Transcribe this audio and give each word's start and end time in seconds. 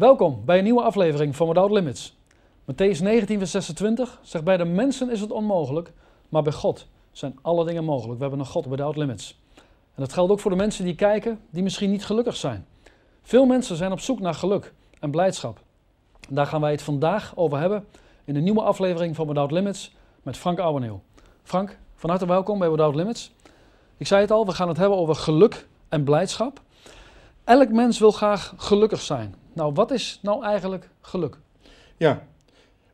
Welkom 0.00 0.42
bij 0.44 0.58
een 0.58 0.64
nieuwe 0.64 0.82
aflevering 0.82 1.36
van 1.36 1.48
Without 1.48 1.70
Limits. 1.70 2.16
Matthäus 2.72 3.02
19, 3.02 3.38
vers 3.38 3.50
26 3.50 4.18
zegt: 4.22 4.44
Bij 4.44 4.56
de 4.56 4.64
mensen 4.64 5.10
is 5.10 5.20
het 5.20 5.30
onmogelijk, 5.30 5.92
maar 6.28 6.42
bij 6.42 6.52
God 6.52 6.86
zijn 7.10 7.38
alle 7.42 7.64
dingen 7.64 7.84
mogelijk. 7.84 8.16
We 8.16 8.20
hebben 8.22 8.40
een 8.40 8.46
God 8.46 8.66
without 8.66 8.96
limits. 8.96 9.40
En 9.94 10.02
dat 10.02 10.12
geldt 10.12 10.32
ook 10.32 10.40
voor 10.40 10.50
de 10.50 10.56
mensen 10.56 10.84
die 10.84 10.94
kijken, 10.94 11.40
die 11.50 11.62
misschien 11.62 11.90
niet 11.90 12.04
gelukkig 12.04 12.36
zijn. 12.36 12.66
Veel 13.22 13.46
mensen 13.46 13.76
zijn 13.76 13.92
op 13.92 14.00
zoek 14.00 14.20
naar 14.20 14.34
geluk 14.34 14.72
en 15.00 15.10
blijdschap. 15.10 15.60
Daar 16.28 16.46
gaan 16.46 16.60
wij 16.60 16.70
het 16.70 16.82
vandaag 16.82 17.32
over 17.36 17.58
hebben 17.58 17.86
in 18.24 18.34
de 18.34 18.40
nieuwe 18.40 18.62
aflevering 18.62 19.16
van 19.16 19.26
Without 19.26 19.50
Limits 19.50 19.94
met 20.22 20.36
Frank 20.36 20.58
Ouweneel. 20.58 21.02
Frank, 21.42 21.78
van 21.94 22.10
harte 22.10 22.26
welkom 22.26 22.58
bij 22.58 22.70
Without 22.70 22.94
Limits. 22.94 23.32
Ik 23.96 24.06
zei 24.06 24.20
het 24.20 24.30
al, 24.30 24.46
we 24.46 24.52
gaan 24.52 24.68
het 24.68 24.76
hebben 24.76 24.98
over 24.98 25.14
geluk 25.14 25.66
en 25.88 26.04
blijdschap. 26.04 26.60
Elk 27.44 27.68
mens 27.68 27.98
wil 27.98 28.10
graag 28.10 28.54
gelukkig 28.56 29.00
zijn. 29.00 29.39
Nou, 29.52 29.72
wat 29.72 29.90
is 29.90 30.18
nou 30.22 30.44
eigenlijk 30.44 30.88
geluk? 31.00 31.36
Ja, 31.96 32.26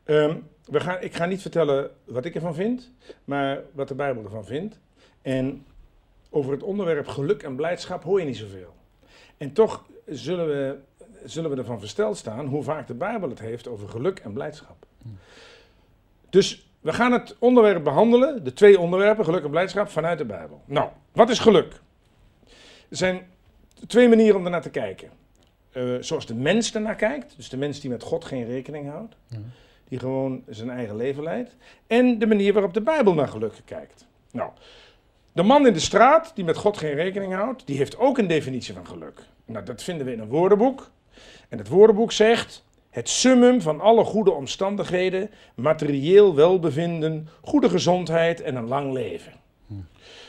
ehm, 0.05 0.37
we 0.65 0.81
gaan, 0.81 1.03
ik 1.03 1.15
ga 1.15 1.27
niet 1.27 1.43
vertellen 1.43 1.91
wat 2.05 2.25
ik 2.25 2.35
ervan 2.35 2.55
vind, 2.55 2.93
maar 3.25 3.63
wat 3.73 3.89
de 3.89 3.95
Bijbel 3.95 4.25
ervan 4.25 4.45
vindt. 4.45 4.79
En 5.23 5.67
over 6.31 6.53
het 6.53 6.63
onderwerp 6.63 7.07
geluk 7.07 7.43
en 7.43 7.57
blijdschap 7.57 8.03
hoor 8.03 8.21
je 8.21 8.27
niet 8.27 8.37
zoveel. 8.37 8.75
En 9.37 9.53
toch 9.53 9.85
zullen 10.07 10.47
we, 10.47 10.79
zullen 11.25 11.51
we 11.51 11.57
ervan 11.57 11.81
versteld 11.81 12.17
staan 12.17 12.47
hoe 12.47 12.63
vaak 12.63 12.87
de 12.87 12.95
Bijbel 12.95 13.29
het 13.29 13.41
heeft 13.41 13.69
over 13.69 13.89
geluk 13.89 14.19
en 14.19 14.33
blijdschap. 14.33 14.87
Dus 16.31 16.69
we 16.81 16.93
gaan 16.93 17.13
het 17.13 17.37
onderwerp 17.39 17.85
behandelen, 17.85 18.45
de 18.45 18.53
twee 18.53 18.81
onderwerpen, 18.81 19.25
geluk 19.25 19.45
en 19.45 19.51
blijdschap, 19.51 19.89
vanuit 19.89 20.19
de 20.19 20.25
Bijbel. 20.25 20.63
Nou, 20.65 20.91
wat 21.13 21.31
is 21.31 21.39
geluk? 21.39 21.81
Er 22.89 22.97
zijn 22.97 23.27
twee 23.87 24.09
manieren 24.09 24.37
om 24.37 24.45
ernaar 24.45 24.63
te 24.63 24.71
kijken. 24.71 25.11
Uh, 25.77 25.97
zoals 26.01 26.27
de 26.27 26.35
mens 26.35 26.75
ernaar 26.75 26.95
kijkt, 26.95 27.37
dus 27.37 27.49
de 27.49 27.57
mens 27.57 27.81
die 27.81 27.91
met 27.91 28.03
God 28.03 28.25
geen 28.25 28.45
rekening 28.45 28.91
houdt, 28.91 29.17
ja. 29.29 29.39
die 29.89 29.99
gewoon 29.99 30.43
zijn 30.49 30.71
eigen 30.71 30.97
leven 30.97 31.23
leidt. 31.23 31.57
En 31.87 32.19
de 32.19 32.27
manier 32.27 32.53
waarop 32.53 32.75
de 32.75 32.81
Bijbel 32.81 33.15
naar 33.15 33.29
geluk 33.29 33.53
kijkt. 33.65 34.07
Nou, 34.31 34.51
de 35.33 35.43
man 35.43 35.67
in 35.67 35.73
de 35.73 35.81
straat 35.81 36.33
die 36.35 36.45
met 36.45 36.57
God 36.57 36.77
geen 36.77 36.95
rekening 36.95 37.35
houdt, 37.35 37.67
die 37.67 37.77
heeft 37.77 37.99
ook 37.99 38.19
een 38.19 38.27
definitie 38.27 38.75
van 38.75 38.87
geluk. 38.87 39.21
Nou, 39.45 39.65
dat 39.65 39.83
vinden 39.83 40.07
we 40.07 40.13
in 40.13 40.21
een 40.21 40.29
woordenboek. 40.29 40.91
En 41.49 41.59
het 41.59 41.69
woordenboek 41.69 42.13
zegt: 42.13 42.65
het 42.91 43.09
summum 43.09 43.61
van 43.61 43.81
alle 43.81 44.05
goede 44.05 44.31
omstandigheden, 44.31 45.31
materieel 45.55 46.35
welbevinden, 46.35 47.29
goede 47.41 47.69
gezondheid 47.69 48.41
en 48.41 48.57
een 48.57 48.69
lang 48.69 48.93
leven. 48.93 49.33
Hm. 49.67 49.75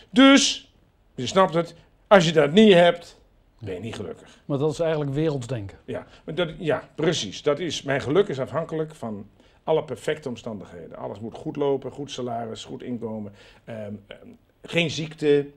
Dus, 0.10 0.72
je 1.16 1.28
snapt 1.28 1.54
het, 1.54 1.76
als 2.08 2.26
je 2.26 2.32
dat 2.32 2.52
niet 2.52 2.74
hebt, 2.74 3.20
ben 3.60 3.74
je 3.74 3.80
niet 3.80 3.96
gelukkig. 3.96 4.40
Maar 4.46 4.58
dat 4.58 4.72
is 4.72 4.80
eigenlijk 4.80 5.12
wereldsdenken. 5.12 5.78
Ja, 5.86 6.08
dat, 6.26 6.50
ja, 6.58 6.90
precies. 6.96 7.42
Dat 7.42 7.60
is, 7.60 7.82
mijn 7.82 8.02
geluk 8.02 8.28
is 8.28 8.40
afhankelijk 8.40 8.96
van 8.96 9.28
alle 9.64 9.84
perfecte 9.84 10.30
omstandigheden. 10.30 10.98
Alles 10.98 11.20
moet 11.20 11.36
goed 11.36 11.56
lopen, 11.56 11.92
goed 11.92 12.12
salaris, 12.12 12.66
goed 12.66 12.84
inkomen, 12.84 13.34
ehm, 13.64 13.94
ehm, 14.08 14.28
geen 14.62 14.90
ziekte, 14.90 15.48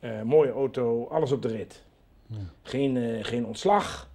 uh, 0.00 0.22
mooie 0.22 0.50
auto, 0.50 1.06
alles 1.06 1.32
op 1.32 1.42
de 1.42 1.48
rit. 1.48 1.82
Ja. 2.26 2.36
Geen, 2.62 2.96
uh, 2.96 3.24
geen 3.24 3.46
ontslag. 3.46 4.10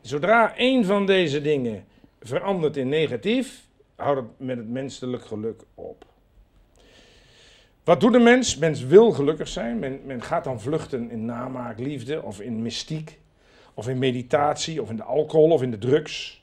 Zodra 0.00 0.56
één 0.56 0.84
van 0.84 1.06
deze 1.06 1.40
dingen 1.40 1.84
verandert 2.20 2.76
in 2.76 2.88
negatief, 2.88 3.68
houdt 3.94 4.20
het 4.20 4.28
met 4.36 4.56
het 4.56 4.68
menselijk 4.68 5.24
geluk 5.24 5.62
op. 5.74 5.91
Wat 7.84 8.00
doet 8.00 8.12
de 8.12 8.18
mens? 8.18 8.56
Mens 8.56 8.84
wil 8.84 9.12
gelukkig 9.12 9.48
zijn. 9.48 9.78
Men, 9.78 10.00
men 10.04 10.22
gaat 10.22 10.44
dan 10.44 10.60
vluchten 10.60 11.10
in 11.10 11.24
namaakliefde 11.24 12.22
of 12.22 12.40
in 12.40 12.62
mystiek 12.62 13.18
of 13.74 13.88
in 13.88 13.98
meditatie 13.98 14.82
of 14.82 14.90
in 14.90 14.96
de 14.96 15.02
alcohol 15.02 15.50
of 15.50 15.62
in 15.62 15.70
de 15.70 15.78
drugs. 15.78 16.42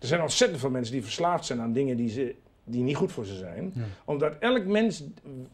Er 0.00 0.06
zijn 0.06 0.22
ontzettend 0.22 0.60
veel 0.60 0.70
mensen 0.70 0.92
die 0.92 1.02
verslaafd 1.02 1.44
zijn 1.44 1.60
aan 1.60 1.72
dingen 1.72 1.96
die, 1.96 2.08
ze, 2.08 2.34
die 2.64 2.82
niet 2.82 2.96
goed 2.96 3.12
voor 3.12 3.24
ze 3.24 3.36
zijn. 3.36 3.72
Ja. 3.74 3.82
Omdat 4.04 4.34
elk 4.40 4.64
mens 4.64 5.04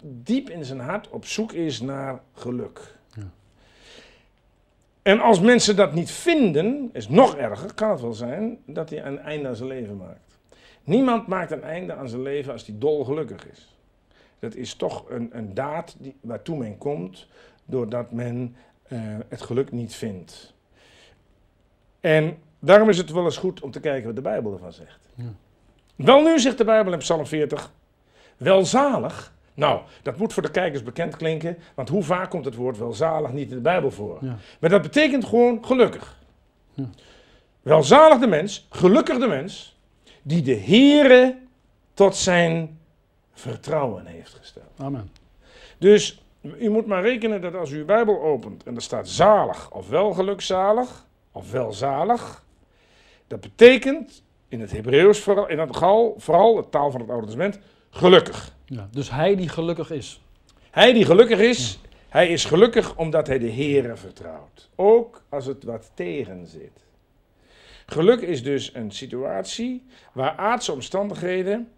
diep 0.03 0.51
in 0.51 0.65
zijn 0.65 0.81
hart 0.81 1.09
op 1.09 1.25
zoek 1.25 1.53
is 1.53 1.81
naar 1.81 2.21
geluk. 2.35 2.81
Ja. 3.15 3.31
En 5.03 5.21
als 5.21 5.41
mensen 5.41 5.77
dat 5.77 5.95
niet 5.95 6.11
vinden, 6.11 6.91
is 6.93 7.09
nog 7.09 7.37
erger, 7.37 7.75
kan 7.75 7.91
het 7.91 8.01
wel 8.01 8.13
zijn, 8.13 8.59
dat 8.67 8.91
hij 8.91 9.05
een 9.05 9.19
einde 9.19 9.49
aan 9.49 9.57
zijn 9.57 9.69
leven 9.69 9.97
maakt. 9.97 10.39
Niemand 10.85 11.27
maakt 11.27 11.51
een 11.51 11.63
einde 11.63 11.95
aan 11.95 12.09
zijn 12.09 12.23
leven 12.23 12.53
als 12.53 12.67
hij 12.67 12.75
dolgelukkig 12.79 13.51
is. 13.51 13.70
Dat 14.41 14.55
is 14.55 14.75
toch 14.75 15.11
een, 15.11 15.31
een 15.33 15.55
daad 15.55 15.97
die, 15.99 16.17
waartoe 16.21 16.57
men 16.57 16.79
komt 16.79 17.27
doordat 17.65 18.13
men 18.13 18.57
uh, 18.89 18.99
het 19.29 19.43
geluk 19.43 19.73
niet 19.73 19.95
vindt. 19.95 20.55
En 22.01 22.39
daarom 22.59 22.89
is 22.89 22.99
het 22.99 23.11
wel 23.11 23.25
eens 23.25 23.37
goed 23.37 23.61
om 23.61 23.71
te 23.71 23.81
kijken 23.81 24.07
wat 24.07 24.17
de 24.17 24.23
Bijbel 24.23 24.53
ervan 24.53 24.73
zegt. 24.73 24.99
Ja. 25.15 25.25
Wel 25.97 26.23
nu 26.23 26.39
zegt 26.39 26.59
de 26.59 26.65
Bijbel 26.65 26.93
in 26.93 26.99
Psalm 26.99 27.27
40, 27.27 27.73
welzalig. 28.37 29.33
Nou, 29.55 29.81
dat 30.03 30.17
moet 30.17 30.33
voor 30.33 30.43
de 30.43 30.51
kijkers 30.51 30.83
bekend 30.83 31.17
klinken, 31.17 31.59
want 31.75 31.89
hoe 31.89 32.03
vaak 32.03 32.31
komt 32.31 32.45
het 32.45 32.55
woord 32.55 32.79
welzalig 32.79 33.33
niet 33.33 33.49
in 33.49 33.57
de 33.57 33.63
Bijbel 33.63 33.91
voor? 33.91 34.19
Ja. 34.21 34.37
Maar 34.61 34.71
dat 34.71 34.83
betekent 34.83 35.25
gewoon 35.25 35.65
gelukkig. 35.65 36.19
Ja. 36.75 36.85
Welzalig 37.63 38.19
de 38.19 38.27
mens, 38.27 38.67
gelukkig 38.71 39.19
de 39.19 39.27
mens, 39.27 39.79
die 40.23 40.43
de 40.43 40.57
Heere 40.57 41.39
tot 41.95 42.17
zijn 42.17 42.80
vertrouwen 43.41 44.07
heeft 44.07 44.35
gesteld. 44.35 44.73
Amen. 44.77 45.11
Dus 45.79 46.23
u 46.59 46.69
moet 46.69 46.87
maar 46.87 47.03
rekenen 47.03 47.41
dat 47.41 47.55
als 47.55 47.71
u 47.71 47.79
uw 47.79 47.85
Bijbel 47.85 48.21
opent 48.23 48.65
en 48.65 48.75
er 48.75 48.83
staat 48.83 49.09
zalig 49.09 49.71
of 49.71 49.89
wel 49.89 50.13
gelukzalig 50.13 51.07
of 51.33 51.51
welzalig, 51.51 52.45
dat 53.27 53.41
betekent 53.41 54.23
in 54.49 54.61
het 54.61 54.71
Hebreeuws, 54.71 55.21
vooral, 55.21 55.49
in 55.49 55.59
het 55.59 55.77
gal, 55.77 56.15
vooral 56.19 56.55
de 56.55 56.69
taal 56.69 56.91
van 56.91 57.01
het 57.01 57.11
Oude 57.11 57.27
Testament, 57.27 57.59
gelukkig. 57.91 58.55
Ja, 58.65 58.89
dus 58.91 59.11
hij 59.11 59.37
die 59.37 59.49
gelukkig 59.49 59.91
is. 59.91 60.21
Hij 60.71 60.93
die 60.93 61.05
gelukkig 61.05 61.39
is, 61.39 61.81
hij 62.09 62.29
is 62.29 62.45
gelukkig 62.45 62.97
omdat 62.97 63.27
hij 63.27 63.39
de 63.39 63.53
Heere 63.53 63.97
vertrouwt. 63.97 64.69
Ook 64.75 65.23
als 65.29 65.47
het 65.47 65.65
wat 65.65 65.91
tegen 65.95 66.47
zit. 66.47 66.85
Geluk 67.87 68.21
is 68.21 68.43
dus 68.43 68.75
een 68.75 68.91
situatie 68.91 69.87
waar 70.13 70.37
aardse 70.37 70.73
omstandigheden 70.73 71.69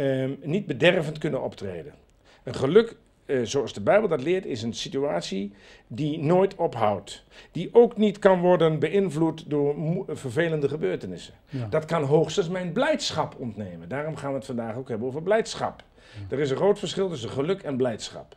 um, 0.00 0.38
niet 0.42 0.66
bedervend 0.66 1.18
kunnen 1.18 1.42
optreden. 1.42 1.94
Een 2.42 2.54
geluk, 2.54 2.96
uh, 3.26 3.44
zoals 3.44 3.72
de 3.72 3.80
Bijbel 3.80 4.08
dat 4.08 4.22
leert, 4.22 4.46
is 4.46 4.62
een 4.62 4.74
situatie 4.74 5.52
die 5.86 6.18
nooit 6.18 6.54
ophoudt. 6.54 7.24
Die 7.52 7.68
ook 7.72 7.96
niet 7.96 8.18
kan 8.18 8.40
worden 8.40 8.78
beïnvloed 8.78 9.50
door 9.50 9.74
vervelende 10.08 10.68
gebeurtenissen. 10.68 11.34
Ja. 11.48 11.66
Dat 11.66 11.84
kan 11.84 12.02
hoogstens 12.02 12.48
mijn 12.48 12.72
blijdschap 12.72 13.34
ontnemen. 13.38 13.88
Daarom 13.88 14.16
gaan 14.16 14.30
we 14.30 14.36
het 14.36 14.46
vandaag 14.46 14.76
ook 14.76 14.88
hebben 14.88 15.08
over 15.08 15.22
blijdschap. 15.22 15.82
Ja. 15.96 16.36
Er 16.36 16.40
is 16.40 16.50
een 16.50 16.56
groot 16.56 16.78
verschil 16.78 17.08
tussen 17.08 17.30
geluk 17.30 17.62
en 17.62 17.76
blijdschap. 17.76 18.36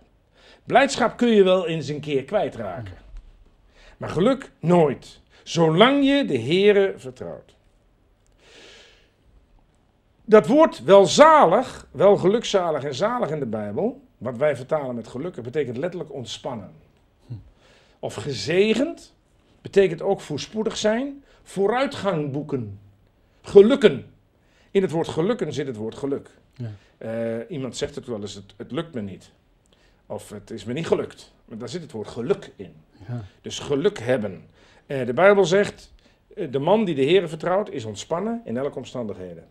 Blijdschap 0.63 1.17
kun 1.17 1.29
je 1.29 1.43
wel 1.43 1.67
eens 1.67 1.87
een 1.87 1.99
keer 1.99 2.23
kwijtraken. 2.23 2.97
Maar 3.97 4.09
geluk 4.09 4.51
nooit. 4.59 5.19
Zolang 5.43 6.05
je 6.05 6.25
de 6.25 6.39
Here 6.39 6.93
vertrouwt. 6.97 7.55
Dat 10.25 10.47
woord 10.47 10.83
welzalig, 10.83 11.87
wel 11.91 12.17
gelukzalig 12.17 12.83
en 12.83 12.95
zalig 12.95 13.29
in 13.29 13.39
de 13.39 13.45
Bijbel, 13.45 14.01
wat 14.17 14.37
wij 14.37 14.55
vertalen 14.55 14.95
met 14.95 15.07
gelukkig, 15.07 15.43
betekent 15.43 15.77
letterlijk 15.77 16.13
ontspannen. 16.13 16.71
Of 17.99 18.13
gezegend, 18.13 19.13
betekent 19.61 20.01
ook 20.01 20.21
voorspoedig 20.21 20.77
zijn, 20.77 21.23
vooruitgang 21.43 22.31
boeken, 22.31 22.79
gelukken. 23.41 24.05
In 24.71 24.81
het 24.81 24.91
woord 24.91 25.07
gelukken 25.07 25.53
zit 25.53 25.67
het 25.67 25.75
woord 25.75 25.95
geluk. 25.95 26.29
Ja. 26.53 26.71
Uh, 26.97 27.49
iemand 27.49 27.77
zegt 27.77 27.95
het 27.95 28.07
wel 28.07 28.21
eens, 28.21 28.33
het, 28.33 28.53
het, 28.57 28.71
lukt 28.71 28.93
me 28.93 29.01
niet. 29.01 29.31
Of 30.05 30.29
het 30.29 30.51
is 30.51 30.65
me 30.65 30.73
niet 30.73 30.87
gelukt. 30.87 31.33
Maar 31.45 31.57
daar 31.57 31.69
zit 31.69 31.81
het 31.81 31.91
woord 31.91 32.07
geluk 32.07 32.51
in. 32.55 32.73
Ja. 33.07 33.23
Dus 33.41 33.59
geluk 33.59 33.99
hebben. 33.99 34.45
Uh, 34.87 35.05
de 35.05 35.13
Bijbel 35.13 35.45
zegt, 35.45 35.93
uh, 36.35 36.51
de 36.51 36.59
man 36.59 36.85
die 36.85 36.95
de 36.95 37.01
Heer 37.01 37.29
vertrouwt 37.29 37.69
is 37.69 37.85
ontspannen 37.85 38.41
in 38.45 38.57
elke 38.57 38.77
omstandigheden. 38.77 39.47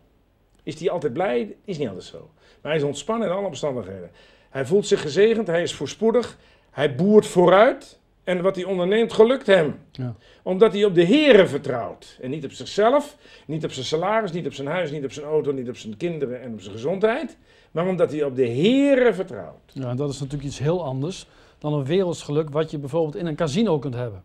Is 0.63 0.81
hij 0.81 0.91
altijd 0.91 1.13
blij? 1.13 1.57
Is 1.65 1.79
niet 1.79 1.89
altijd 1.89 2.07
zo. 2.07 2.31
Maar 2.61 2.73
hij 2.73 2.81
is 2.81 2.87
ontspannen 2.87 3.29
in 3.29 3.35
alle 3.35 3.47
omstandigheden. 3.47 4.11
Hij 4.51 4.67
voelt 4.67 4.87
zich 4.87 5.01
gezegend, 5.01 5.47
hij 5.47 5.63
is 5.63 5.75
voorspoedig, 5.75 6.39
hij 6.71 6.95
boert 6.95 7.27
vooruit. 7.27 8.01
En 8.25 8.43
wat 8.43 8.57
hij 8.57 8.65
onderneemt, 8.65 9.13
gelukt 9.13 9.47
hem. 9.47 9.79
Ja. 9.93 10.15
Omdat 10.43 10.73
hij 10.73 10.85
op 10.85 10.95
de 10.95 11.07
Here 11.07 11.47
vertrouwt. 11.47 12.19
En 12.21 12.31
niet 12.31 12.45
op 12.45 12.53
zichzelf, 12.53 13.17
niet 13.47 13.65
op 13.65 13.73
zijn 13.73 13.87
salaris, 13.87 14.33
niet 14.33 14.47
op 14.47 14.53
zijn 14.53 14.69
huis, 14.69 14.91
niet 14.91 15.05
op 15.05 15.13
zijn 15.13 15.27
auto, 15.27 15.53
niet 15.53 15.69
op 15.69 15.77
zijn 15.77 15.97
kinderen 15.97 16.43
en 16.43 16.53
op 16.53 16.61
zijn 16.61 16.75
gezondheid. 16.75 17.37
Maar 17.71 17.87
omdat 17.87 18.11
hij 18.11 18.25
op 18.25 18.37
de 18.37 18.49
Here 18.49 19.15
vertrouwt. 19.15 19.73
Ja, 19.73 19.89
en 19.89 19.97
dat 19.97 20.11
is 20.11 20.21
natuurlijk 20.21 20.49
iets 20.49 20.59
heel 20.59 20.85
anders 20.85 21.27
dan 21.59 21.73
een 21.73 21.85
werelds 21.85 22.23
geluk 22.23 22.51
wat 22.51 22.71
je 22.71 22.79
bijvoorbeeld 22.79 23.17
in 23.17 23.27
een 23.27 23.37
casino 23.37 23.79
kunt 23.79 23.95
hebben. 23.95 24.23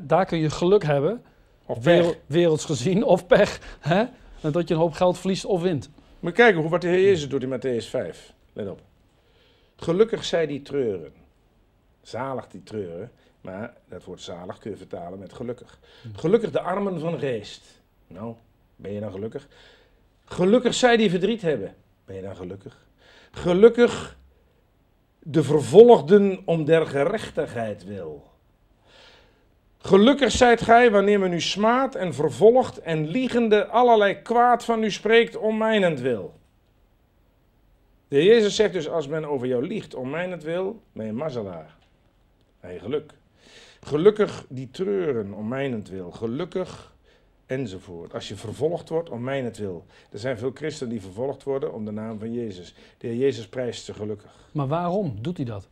Daar 0.00 0.26
kun 0.26 0.38
je 0.38 0.50
geluk 0.50 0.84
hebben, 0.84 1.22
of 1.66 1.84
wereld, 1.84 2.16
werelds 2.26 2.64
gezien, 2.64 3.04
of 3.04 3.26
pech. 3.26 3.76
Hè? 3.80 4.04
En 4.40 4.52
dat 4.52 4.68
je 4.68 4.74
een 4.74 4.80
hoop 4.80 4.92
geld 4.92 5.18
verliest 5.18 5.44
of 5.44 5.62
wint. 5.62 5.90
Maar 6.20 6.32
kijken 6.32 6.60
hoe 6.60 6.70
wat 6.70 6.80
de 6.80 6.88
Heer 6.88 7.02
Jezus 7.02 7.28
doet 7.28 7.42
in 7.42 7.58
Matthäus 7.58 7.88
5. 7.88 8.32
Let 8.52 8.68
op. 8.68 8.80
Gelukkig 9.76 10.24
zij 10.24 10.46
die 10.46 10.62
treuren. 10.62 11.12
Zalig 12.02 12.46
die 12.48 12.62
treuren. 12.62 13.10
Maar 13.40 13.74
dat 13.88 14.04
woord 14.04 14.20
zalig 14.20 14.58
kun 14.58 14.70
je 14.70 14.76
vertalen 14.76 15.18
met 15.18 15.32
gelukkig. 15.32 15.78
Gelukkig 16.12 16.50
de 16.50 16.60
armen 16.60 17.00
van 17.00 17.18
geest. 17.18 17.82
Nou, 18.06 18.34
ben 18.76 18.92
je 18.92 19.00
dan 19.00 19.10
gelukkig? 19.10 19.48
Gelukkig 20.24 20.74
zij 20.74 20.96
die 20.96 21.10
verdriet 21.10 21.42
hebben. 21.42 21.74
Ben 22.04 22.16
je 22.16 22.22
dan 22.22 22.36
gelukkig? 22.36 22.86
Gelukkig 23.30 24.16
de 25.18 25.42
vervolgden 25.42 26.42
om 26.44 26.64
der 26.64 26.86
gerechtigheid 26.86 27.84
wil. 27.84 28.30
Gelukkig 29.86 30.30
zijt 30.30 30.62
gij 30.62 30.90
wanneer 30.90 31.18
men 31.18 31.32
u 31.32 31.40
smaadt 31.40 31.94
en 31.94 32.14
vervolgt 32.14 32.80
en 32.80 33.06
liegende 33.06 33.66
allerlei 33.66 34.22
kwaad 34.22 34.64
van 34.64 34.82
u 34.82 34.90
spreekt 34.90 35.36
om 35.36 35.56
mijnentwil. 35.56 36.34
De 38.08 38.16
Heer 38.16 38.24
Jezus 38.24 38.56
zegt 38.56 38.72
dus, 38.72 38.88
als 38.88 39.08
men 39.08 39.24
over 39.24 39.46
jou 39.46 39.66
liegt 39.66 39.94
om 39.94 40.10
mijnentwil, 40.10 40.80
ben 40.92 41.06
je 41.06 41.12
mazzelaar. 41.12 41.76
Geluk. 42.60 43.12
Gelukkig 43.80 44.46
die 44.48 44.70
treuren 44.70 45.32
om 45.32 45.48
mijnentwil. 45.48 46.10
Gelukkig 46.10 46.94
enzovoort. 47.46 48.14
Als 48.14 48.28
je 48.28 48.36
vervolgd 48.36 48.88
wordt 48.88 49.10
om 49.10 49.22
mijnentwil. 49.22 49.84
Er 50.10 50.18
zijn 50.18 50.38
veel 50.38 50.52
christenen 50.54 50.92
die 50.92 51.02
vervolgd 51.02 51.42
worden 51.42 51.72
om 51.72 51.84
de 51.84 51.90
naam 51.90 52.18
van 52.18 52.32
Jezus. 52.32 52.74
De 52.98 53.06
Heer 53.06 53.16
Jezus 53.16 53.48
prijst 53.48 53.84
ze 53.84 53.94
gelukkig. 53.94 54.48
Maar 54.52 54.68
waarom 54.68 55.18
doet 55.20 55.36
hij 55.36 55.46
dat? 55.46 55.68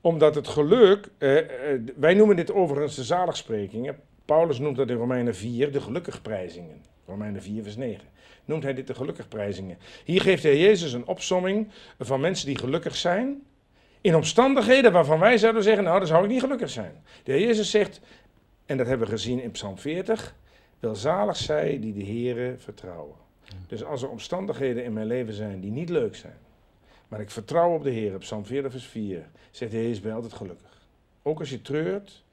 Omdat 0.00 0.34
het 0.34 0.48
geluk, 0.48 1.08
eh, 1.18 1.38
eh, 1.38 1.80
wij 1.96 2.14
noemen 2.14 2.36
dit 2.36 2.52
overigens 2.52 2.96
de 2.96 3.04
zaligsprekingen. 3.04 3.96
Paulus 4.24 4.58
noemt 4.58 4.76
dat 4.76 4.90
in 4.90 4.96
Romeinen 4.96 5.34
4 5.34 5.72
de 5.72 5.80
gelukkigprijzingen. 5.80 6.82
Romeinen 7.06 7.42
4 7.42 7.62
vers 7.62 7.76
9. 7.76 8.04
Noemt 8.44 8.62
hij 8.62 8.74
dit 8.74 8.86
de 8.86 8.94
gelukkigprijzingen. 8.94 9.78
Hier 10.04 10.20
geeft 10.20 10.42
de 10.42 10.48
Heer 10.48 10.60
Jezus 10.60 10.92
een 10.92 11.06
opsomming 11.06 11.68
van 11.98 12.20
mensen 12.20 12.46
die 12.46 12.58
gelukkig 12.58 12.96
zijn. 12.96 13.42
In 14.00 14.14
omstandigheden 14.14 14.92
waarvan 14.92 15.18
wij 15.18 15.38
zouden 15.38 15.62
zeggen, 15.62 15.84
nou 15.84 15.98
dan 15.98 16.08
zou 16.08 16.24
ik 16.24 16.30
niet 16.30 16.40
gelukkig 16.40 16.70
zijn. 16.70 17.02
De 17.24 17.32
Heer 17.32 17.46
Jezus 17.46 17.70
zegt, 17.70 18.00
en 18.66 18.76
dat 18.76 18.86
hebben 18.86 19.06
we 19.06 19.12
gezien 19.12 19.42
in 19.42 19.50
Psalm 19.50 19.78
40, 19.78 20.34
welzalig 20.80 21.36
zij 21.36 21.78
die 21.80 21.92
de 21.92 22.04
Heere 22.04 22.54
vertrouwen. 22.58 23.16
Dus 23.66 23.84
als 23.84 24.02
er 24.02 24.08
omstandigheden 24.08 24.84
in 24.84 24.92
mijn 24.92 25.06
leven 25.06 25.34
zijn 25.34 25.60
die 25.60 25.70
niet 25.70 25.88
leuk 25.88 26.16
zijn, 26.16 26.36
maar 27.08 27.20
ik 27.20 27.30
vertrouw 27.30 27.74
op 27.74 27.82
de 27.82 27.90
Heer, 27.90 28.18
Psalm 28.18 28.44
40 28.44 28.70
vers 28.70 28.86
4, 28.86 29.28
zegt 29.50 29.70
de 29.70 29.76
Heer, 29.76 29.90
is 29.90 30.00
bij 30.00 30.12
altijd 30.12 30.32
gelukkig. 30.32 30.86
Ook 31.22 31.38
als 31.38 31.50
je 31.50 31.62
treurt, 31.62 32.24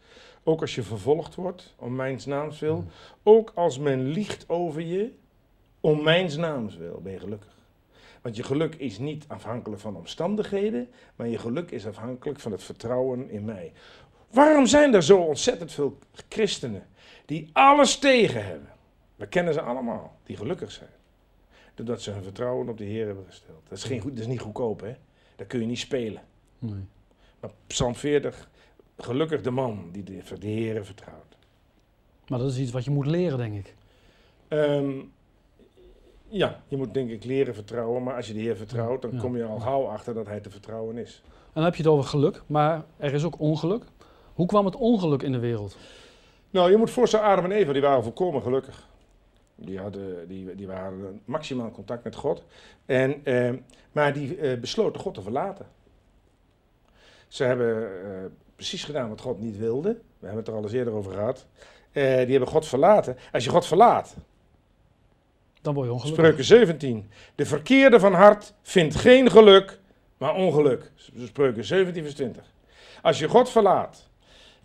ook 0.44 0.62
als 0.62 0.76
je 0.76 0.84
vervolgd 0.84 1.36
wordt, 1.36 1.74
om 1.76 1.96
mijn 1.96 2.20
naams 2.26 2.60
wil, 2.60 2.86
ook 3.24 3.52
als 3.56 3.80
men 3.80 4.08
liegt 4.08 4.50
over 4.50 4.82
je, 4.82 5.12
om 5.80 6.04
mijn 6.04 6.40
naams 6.40 6.78
wil, 6.78 7.00
ben 7.04 7.12
je 7.12 7.20
gelukkig. 7.20 7.54
Want 8.22 8.36
je 8.36 8.44
geluk 8.44 8.76
is 8.76 8.98
niet 8.98 9.26
afhankelijk 9.28 9.82
van 9.82 9.96
omstandigheden, 9.96 10.90
maar 11.16 11.28
je 11.28 11.38
geluk 11.38 11.72
is 11.72 11.88
afhankelijk 11.88 12.40
van 12.40 12.52
het 12.52 12.64
vertrouwen 12.64 13.30
in 13.30 13.46
mij. 13.46 13.72
Waarom 14.32 14.66
zijn 14.66 14.94
er 14.94 15.04
zo 15.04 15.18
ontzettend 15.18 15.72
veel 15.72 15.98
christenen 16.30 16.88
die 17.26 17.50
alles 17.54 17.98
tegen 18.00 18.46
hebben? 18.46 18.70
We 19.16 19.28
kennen 19.28 19.54
ze 19.54 19.62
allemaal, 19.62 20.18
die 20.24 20.38
gelukkig 20.38 20.72
zijn. 20.72 20.90
Doordat 21.76 22.02
ze 22.02 22.12
hun 22.12 22.24
vertrouwen 22.24 22.70
op 22.70 22.78
de 22.78 22.84
Heer 22.84 23.06
hebben 23.06 23.26
gesteld. 23.28 23.62
Dat 23.70 23.78
is, 23.78 23.84
geen 23.84 24.00
goed, 24.02 24.12
dat 24.12 24.20
is 24.20 24.28
niet 24.28 24.40
goedkoop, 24.40 24.82
hè? 24.82 24.94
Dat 25.36 25.48
kun 25.48 25.60
je 25.60 25.66
niet 25.66 25.80
spelen. 25.80 26.22
Nee. 26.60 26.86
Maar 27.40 27.52
Psalm 27.68 27.96
40, 27.96 28.50
gelukkig 28.98 29.42
de 29.42 29.52
man 29.52 29.90
die 29.92 30.04
de, 30.04 30.22
de 30.40 30.48
Heer 30.48 30.86
vertrouwt. 30.86 31.38
Maar 32.28 32.40
dat 32.40 32.52
is 32.52 32.58
iets 32.60 32.72
wat 32.72 32.84
je 32.86 32.92
moet 32.92 33.06
leren, 33.06 33.38
denk 33.38 33.54
ik. 33.56 33.76
Ehm, 34.48 34.92
ja, 36.28 36.64
je 36.68 36.78
moet 36.78 36.94
denk 36.94 37.10
ik 37.10 37.24
leren 37.24 37.54
vertrouwen, 37.54 38.04
maar 38.04 38.16
als 38.16 38.28
je 38.28 38.34
de 38.34 38.40
Heer 38.40 38.58
vertrouwt, 38.58 39.02
dan 39.02 39.12
Ja. 39.12 39.20
kom 39.20 39.38
je 39.38 39.44
al 39.44 39.60
gauw 39.60 39.86
achter 39.86 40.14
dat 40.14 40.26
Hij 40.28 40.40
te 40.40 40.50
vertrouwen 40.50 40.98
is. 40.98 41.22
En 41.26 41.52
dan 41.54 41.64
heb 41.64 41.76
je 41.76 41.82
het 41.84 41.92
over 41.92 42.06
geluk, 42.10 42.42
maar 42.48 42.86
er 42.98 43.14
is 43.14 43.24
ook 43.24 43.40
ongeluk. 43.40 43.84
Hoe 44.34 44.46
kwam 44.46 44.66
het 44.66 44.76
ongeluk 44.76 45.24
in 45.24 45.32
de 45.32 45.40
wereld? 45.40 45.78
Nou, 46.50 46.72
je 46.72 46.78
moet 46.78 46.90
voorstellen, 46.90 47.26
Adam 47.26 47.46
en 47.46 47.52
Eva, 47.52 47.74
die 47.74 47.82
waren 47.82 48.04
volkomen 48.04 48.42
gelukkig. 48.42 48.88
Die, 49.56 49.80
hadden, 49.80 50.28
die, 50.28 50.56
die 50.56 50.68
waren 50.68 51.00
in 51.00 51.22
maximaal 51.26 51.72
contact 51.72 52.04
met 52.04 52.16
God. 52.16 52.44
En, 52.86 53.26
eh, 53.26 53.54
maar 53.92 54.14
die 54.14 54.38
eh, 54.38 54.60
besloten 54.60 55.02
God 55.02 55.14
te 55.14 55.22
verlaten. 55.22 55.66
Ze 57.28 57.44
hebben 57.44 58.04
eh, 58.04 58.26
precies 58.56 58.84
gedaan 58.84 59.10
wat 59.10 59.22
God 59.22 59.40
niet 59.40 59.58
wilde. 59.58 59.90
We 60.20 60.26
hebben 60.26 60.38
het 60.38 60.48
er 60.48 60.54
al 60.54 60.64
eens 60.64 60.72
eerder 60.72 60.94
over 60.94 61.12
gehad. 61.12 61.46
Eh, 61.92 62.04
die 62.04 62.32
hebben 62.32 62.48
God 62.48 62.68
verlaten. 62.68 63.18
Als 63.32 63.44
je 63.44 63.50
God 63.50 63.66
verlaat, 63.66 64.16
Dan 65.62 65.74
word 65.74 65.88
je 65.88 65.94
ongelukkig. 65.94 66.24
Spreuken 66.24 66.46
17. 66.46 67.10
De 67.36 67.46
verkeerde 67.46 68.00
van 68.00 68.14
hart 68.14 68.54
vindt 68.62 68.96
geen 68.96 69.32
geluk, 69.32 69.80
maar 70.18 70.36
ongeluk. 70.36 70.92
Spreuken 71.18 71.64
17 71.64 72.04
vers 72.04 72.16
20. 72.16 72.44
Als 73.02 73.20
je 73.20 73.28
God 73.28 73.50
verlaat, 73.50 74.10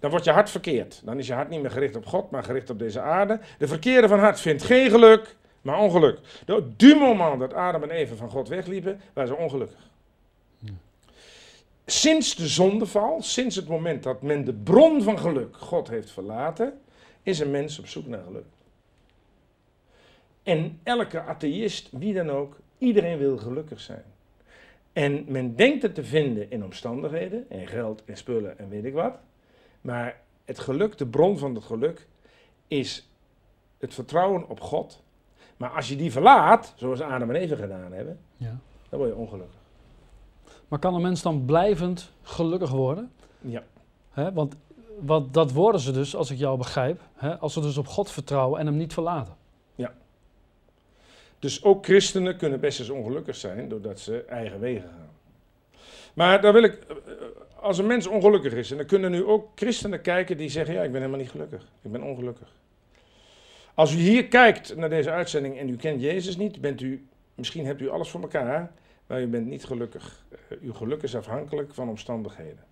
dan 0.00 0.11
wordt 0.11 0.25
je 0.25 0.31
hart 0.31 0.50
verkeerd. 0.50 1.00
Dan 1.05 1.19
is 1.19 1.26
je 1.26 1.32
hart 1.32 1.49
niet 1.49 1.61
meer 1.61 1.70
gericht 1.70 1.97
op 1.97 2.06
God, 2.06 2.31
maar 2.31 2.44
gericht 2.44 2.70
op 2.70 2.79
deze 2.79 3.00
aarde. 3.00 3.41
De 3.58 3.69
verkeerde 3.69 4.08
van 4.08 4.19
hart 4.19 4.41
vindt 4.41 4.62
geen 4.62 4.91
geluk, 4.91 5.37
maar 5.62 5.79
ongeluk. 5.79 6.19
Op 6.47 6.79
du 6.79 6.94
moment 6.94 7.41
dat 7.41 7.55
Adam 7.55 7.82
en 7.82 7.91
Eva 7.91 8.14
van 8.14 8.31
God 8.31 8.49
wegliepen, 8.49 9.00
waren 9.12 9.29
ze 9.29 9.37
ongelukkig. 9.37 9.88
Sinds 11.87 12.35
de 12.37 12.49
zondeval, 12.49 13.23
sinds 13.23 13.56
het 13.56 13.69
moment 13.69 14.02
dat 14.02 14.23
men 14.23 14.44
de 14.44 14.52
bron 14.52 15.02
van 15.02 15.19
geluk, 15.19 15.56
God 15.56 15.88
heeft 15.88 16.11
verlaten, 16.11 16.81
is 17.23 17.38
een 17.38 17.50
mens 17.50 17.79
op 17.79 17.87
zoek 17.87 18.06
naar 18.06 18.23
geluk. 18.26 18.44
En 20.43 20.81
elke 20.82 21.20
atheïst, 21.20 21.88
wie 21.93 22.14
dan 22.14 22.31
ook, 22.31 22.56
iedereen 22.79 23.19
wil 23.19 23.38
gelukkig 23.38 23.81
zijn. 23.81 24.05
En 24.93 25.25
men 25.29 25.56
denkt 25.56 25.82
het 25.82 25.94
te 25.94 26.05
vinden 26.05 26.50
in 26.50 26.64
omstandigheden, 26.64 27.47
en 27.49 27.67
geld 27.67 28.02
en 28.05 28.17
spullen 28.17 28.58
en 28.58 28.69
weet 28.69 28.85
ik 28.85 28.93
wat. 28.93 29.19
Maar 29.81 30.21
het 30.44 30.59
geluk, 30.59 30.99
de 30.99 31.06
bron 31.06 31.38
van 31.38 31.55
het 31.55 31.65
geluk, 31.65 32.06
is 32.69 33.09
het 33.79 33.94
vertrouwen 33.94 34.49
op 34.49 34.61
God. 34.61 35.03
Maar 35.56 35.71
als 35.71 35.88
je 35.88 35.97
die 35.97 36.12
verlaat, 36.12 36.73
zoals 36.77 37.00
Adam 37.00 37.31
en 37.31 37.37
Eva 37.37 37.56
gedaan 37.56 37.93
hebben, 37.93 38.19
Ja. 38.37 38.59
dan 38.88 38.99
word 38.99 39.11
je 39.11 39.17
ongelukkig. 39.17 39.59
Maar 40.69 40.79
kan 40.79 40.94
een 40.94 41.03
mens 41.03 41.23
dan 41.23 41.44
blijvend 41.44 42.12
gelukkig 42.23 42.71
worden? 42.71 43.12
Ja. 43.41 43.62
Hè? 44.11 44.32
Want 44.32 44.56
wat, 44.99 45.35
dat 45.35 45.53
worden 45.53 45.81
ze 45.81 45.93
dus, 45.93 46.17
als 46.17 46.31
ik 46.31 46.38
jou 46.38 46.59
begrijp, 46.59 47.00
hè? 47.15 47.38
als 47.38 47.53
ze 47.53 47.61
dus 47.61 47.76
op 47.76 47.87
God 47.87 48.11
vertrouwen 48.11 48.61
en 48.61 48.67
hem 48.67 48.76
niet 48.76 48.93
verlaten. 48.93 49.38
Dus 51.38 51.65
ook 51.65 51.85
christenen 51.85 52.37
kunnen 52.37 52.61
best 52.61 52.81
eens 52.81 52.88
ongelukkig 52.88 53.37
zijn 53.37 53.69
doordat 53.69 54.00
ze 54.00 54.25
eigen 54.25 54.61
wegen 54.61 54.88
gaan. 54.88 55.11
Maar 56.15 56.41
dan 56.41 56.53
wil 56.53 56.62
ik, 56.62 56.75
eh, 56.88 56.97
als 57.61 57.79
een 57.79 57.87
mens 57.87 58.07
ongelukkig 58.07 58.53
is, 58.53 58.71
en 58.71 58.77
dan 58.77 58.87
kunnen 58.87 59.11
nu 59.11 59.25
ook 59.25 59.49
christenen 59.55 60.01
kijken 60.01 60.37
die 60.37 60.49
zeggen: 60.49 60.75
Ja, 60.75 60.83
ik 60.83 60.91
ben 60.93 61.01
helemaal 61.01 61.21
niet 61.21 61.31
gelukkig. 61.31 61.69
Ik 61.83 61.93
ben 61.93 62.03
ongelukkig. 62.03 62.59
Als 63.75 63.93
u 63.93 63.97
hier 63.97 64.29
kijkt 64.29 64.77
naar 64.77 64.89
deze 64.89 65.11
uitzending 65.11 65.59
en 65.59 65.69
u 65.69 65.77
kent 65.77 66.01
Jezus 66.01 66.37
niet, 66.37 66.61
bent 66.61 66.81
u, 66.81 67.07
misschien 67.35 67.67
hebt 67.67 67.81
u 67.81 67.88
alles 67.88 68.09
voor 68.09 68.21
elkaar, 68.21 68.73
maar 69.07 69.23
u 69.23 69.26
bent 69.26 69.47
niet 69.47 69.64
gelukkig. 69.64 70.25
Eh, 70.31 70.57
Uw 70.62 70.73
geluk 70.73 71.02
is 71.02 71.17
afhankelijk 71.17 71.75
van 71.75 71.88
omstandigheden. 71.88 72.64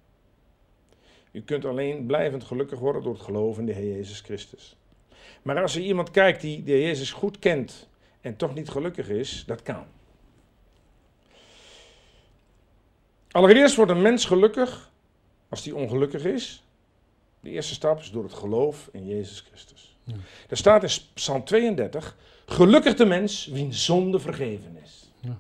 U 1.32 1.42
kunt 1.42 1.64
alleen 1.64 2.06
blijvend 2.06 2.44
gelukkig 2.44 2.78
worden 2.78 3.02
door 3.02 3.12
het 3.12 3.22
geloven 3.22 3.60
in 3.60 3.66
de 3.66 3.72
Heer 3.72 3.96
Jezus 3.96 4.20
Christus. 4.20 4.76
Maar 5.42 5.62
als 5.62 5.74
er 5.74 5.82
iemand 5.82 6.10
kijkt 6.10 6.40
die 6.40 6.62
de 6.62 6.72
Heer 6.72 6.86
Jezus 6.86 7.12
goed 7.12 7.38
kent 7.38 7.88
en 8.20 8.36
toch 8.36 8.54
niet 8.54 8.68
gelukkig 8.68 9.08
is, 9.08 9.44
dat 9.46 9.62
kan. 9.62 9.84
Allereerst 13.30 13.76
wordt 13.76 13.90
een 13.90 14.02
mens 14.02 14.24
gelukkig 14.24 14.90
als 15.48 15.64
hij 15.64 15.72
ongelukkig 15.72 16.24
is. 16.24 16.62
De 17.40 17.50
eerste 17.50 17.74
stap 17.74 18.00
is 18.00 18.10
door 18.10 18.22
het 18.22 18.34
geloof 18.34 18.88
in 18.92 19.06
Jezus 19.06 19.44
Christus. 19.48 19.96
Ja. 20.04 20.14
Er 20.48 20.56
staat 20.56 20.82
in 20.82 20.90
Psalm 21.14 21.44
32, 21.44 22.16
gelukkig 22.46 22.94
de 22.94 23.04
mens 23.04 23.46
wiens 23.46 23.84
zonde 23.84 24.18
vergeven 24.18 24.78
is. 24.84 25.10
Ja. 25.20 25.38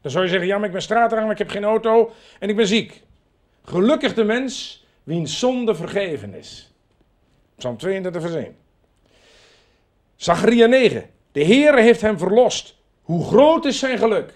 Dan 0.00 0.10
zou 0.10 0.24
je 0.24 0.30
zeggen, 0.30 0.48
ja 0.48 0.56
maar 0.56 0.66
ik 0.66 0.72
ben 0.72 0.82
straatdranger, 0.82 1.30
ik 1.30 1.38
heb 1.38 1.50
geen 1.50 1.64
auto 1.64 2.12
en 2.38 2.48
ik 2.48 2.56
ben 2.56 2.66
ziek. 2.66 3.02
Gelukkig 3.64 4.14
de 4.14 4.24
mens 4.24 4.84
wiens 5.02 5.38
zonde 5.38 5.74
vergeven 5.74 6.34
is. 6.34 6.70
Psalm 7.56 7.76
32 7.76 8.22
vers 8.22 8.34
1. 8.34 8.56
Zacharia 10.16 10.66
9. 10.66 11.10
De 11.32 11.44
Heere 11.44 11.80
heeft 11.80 12.00
hem 12.00 12.18
verlost. 12.18 12.76
Hoe 13.02 13.24
groot 13.24 13.64
is 13.64 13.78
zijn 13.78 13.98
geluk? 13.98 14.32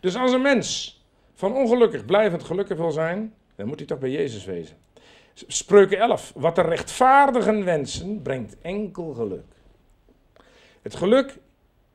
Dus 0.00 0.16
als 0.16 0.32
een 0.32 0.42
mens 0.42 0.95
van 1.36 1.54
ongelukkig 1.54 2.04
blijvend 2.04 2.44
gelukkig 2.44 2.76
wil 2.76 2.90
zijn, 2.90 3.34
dan 3.54 3.66
moet 3.66 3.78
hij 3.78 3.86
toch 3.86 3.98
bij 3.98 4.10
Jezus 4.10 4.44
wezen. 4.44 4.76
Spreuken 5.34 5.98
11. 5.98 6.32
Wat 6.34 6.54
de 6.54 6.62
rechtvaardigen 6.62 7.64
wensen, 7.64 8.22
brengt 8.22 8.56
enkel 8.60 9.14
geluk. 9.14 9.44
Het 10.82 10.96
geluk 10.96 11.38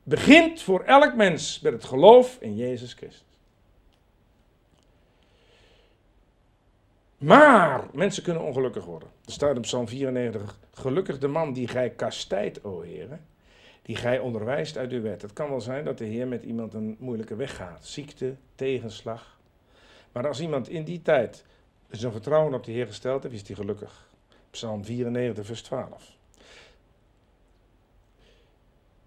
begint 0.02 0.62
voor 0.62 0.82
elk 0.82 1.14
mens 1.14 1.60
met 1.60 1.72
het 1.72 1.84
geloof 1.84 2.36
in 2.40 2.56
Jezus 2.56 2.92
Christus. 2.92 3.24
Maar 7.18 7.84
mensen 7.92 8.22
kunnen 8.22 8.42
ongelukkig 8.42 8.84
worden. 8.84 9.08
Er 9.24 9.32
staat 9.32 9.56
in 9.56 9.62
Psalm 9.62 9.88
94: 9.88 10.58
Gelukkig 10.74 11.18
de 11.18 11.28
man 11.28 11.52
die 11.52 11.68
gij 11.68 11.90
kastijdt, 11.90 12.64
o 12.64 12.80
Heer, 12.80 13.18
die 13.82 13.96
gij 13.96 14.18
onderwijst 14.18 14.76
uit 14.76 14.92
uw 14.92 15.02
wet. 15.02 15.22
Het 15.22 15.32
kan 15.32 15.48
wel 15.48 15.60
zijn 15.60 15.84
dat 15.84 15.98
de 15.98 16.04
Heer 16.04 16.28
met 16.28 16.42
iemand 16.42 16.74
een 16.74 16.96
moeilijke 16.98 17.36
weg 17.36 17.56
gaat, 17.56 17.86
ziekte, 17.86 18.34
tegenslag. 18.54 19.38
Maar 20.12 20.26
als 20.28 20.40
iemand 20.40 20.68
in 20.68 20.84
die 20.84 21.02
tijd 21.02 21.44
zijn 21.90 22.12
vertrouwen 22.12 22.54
op 22.54 22.64
de 22.64 22.72
Heer 22.72 22.86
gesteld 22.86 23.22
heeft, 23.22 23.34
is 23.34 23.46
hij 23.46 23.56
gelukkig. 23.56 24.10
Psalm 24.50 24.84
94, 24.84 25.46
vers 25.46 25.62
12. 25.62 26.10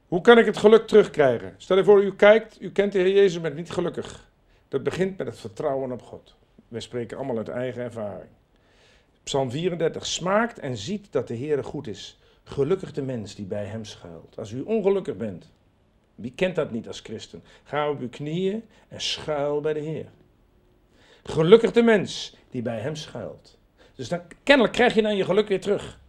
Hoe 0.07 0.21
kan 0.21 0.37
ik 0.37 0.45
het 0.45 0.57
geluk 0.57 0.87
terugkrijgen? 0.87 1.53
Stel 1.57 1.77
je 1.77 1.83
voor, 1.83 2.03
u 2.03 2.15
kijkt, 2.15 2.61
u 2.61 2.71
kent 2.71 2.91
de 2.91 2.99
Heer 2.99 3.13
Jezus, 3.13 3.41
bent 3.41 3.55
niet 3.55 3.71
gelukkig. 3.71 4.29
Dat 4.67 4.83
begint 4.83 5.17
met 5.17 5.27
het 5.27 5.39
vertrouwen 5.39 5.91
op 5.91 6.01
God. 6.01 6.35
Wij 6.67 6.81
spreken 6.81 7.17
allemaal 7.17 7.37
uit 7.37 7.49
eigen 7.49 7.83
ervaring. 7.83 8.29
Psalm 9.23 9.51
34. 9.51 10.05
Smaakt 10.05 10.59
en 10.59 10.77
ziet 10.77 11.07
dat 11.11 11.27
de 11.27 11.33
Heer 11.33 11.63
goed 11.63 11.87
is. 11.87 12.19
Gelukkig 12.47 12.91
de 12.91 13.01
mens 13.01 13.35
die 13.35 13.45
bij 13.45 13.65
hem 13.65 13.85
schuilt. 13.85 14.37
Als 14.37 14.51
u 14.51 14.61
ongelukkig 14.61 15.17
bent, 15.17 15.51
wie 16.15 16.33
kent 16.35 16.55
dat 16.55 16.71
niet 16.71 16.87
als 16.87 16.99
christen? 16.99 17.43
Ga 17.63 17.89
op 17.89 17.99
uw 17.99 18.09
knieën 18.09 18.63
en 18.87 19.01
schuil 19.01 19.61
bij 19.61 19.73
de 19.73 19.79
Heer. 19.79 20.05
Gelukkig 21.23 21.71
de 21.71 21.81
mens 21.81 22.35
die 22.49 22.61
bij 22.61 22.79
hem 22.79 22.95
schuilt. 22.95 23.57
Dus 23.95 24.09
dan 24.09 24.21
kennelijk 24.43 24.73
krijg 24.73 24.93
je 24.93 25.01
dan 25.01 25.15
je 25.15 25.25
geluk 25.25 25.47
weer 25.47 25.61
terug. 25.61 25.99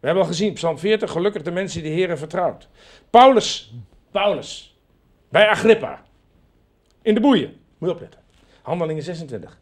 We 0.00 0.06
hebben 0.06 0.24
al 0.24 0.30
gezien, 0.30 0.52
Psalm 0.52 0.78
40, 0.78 1.10
gelukkig 1.10 1.42
de 1.42 1.50
mensen 1.50 1.82
die 1.82 1.90
de 1.90 1.96
Heer 1.96 2.18
vertrouwt. 2.18 2.68
Paulus, 3.10 3.74
Paulus, 4.10 4.78
bij 5.28 5.48
Agrippa, 5.48 6.04
in 7.02 7.14
de 7.14 7.20
boeien, 7.20 7.56
moet 7.78 7.88
je 7.88 7.94
opletten. 7.94 8.20
Handelingen 8.62 9.02
26. 9.02 9.60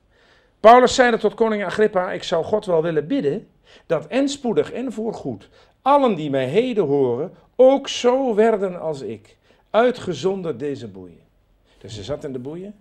Paulus 0.60 0.94
zeide 0.94 1.18
tot 1.18 1.34
koning 1.34 1.64
Agrippa, 1.64 2.12
ik 2.12 2.22
zou 2.22 2.44
God 2.44 2.66
wel 2.66 2.82
willen 2.82 3.06
bidden, 3.06 3.48
dat 3.86 4.06
en 4.06 4.28
spoedig 4.28 4.72
en 4.72 4.92
voorgoed 4.92 5.48
allen 5.82 6.14
die 6.14 6.30
mij 6.30 6.48
heden 6.48 6.84
horen, 6.84 7.32
ook 7.56 7.88
zo 7.88 8.34
werden 8.34 8.80
als 8.80 9.00
ik, 9.00 9.36
uitgezonderd 9.70 10.58
deze 10.58 10.88
boeien. 10.88 11.20
Dus 11.78 11.94
hij 11.94 12.04
zat 12.04 12.24
in 12.24 12.32
de 12.32 12.38
boeien, 12.38 12.74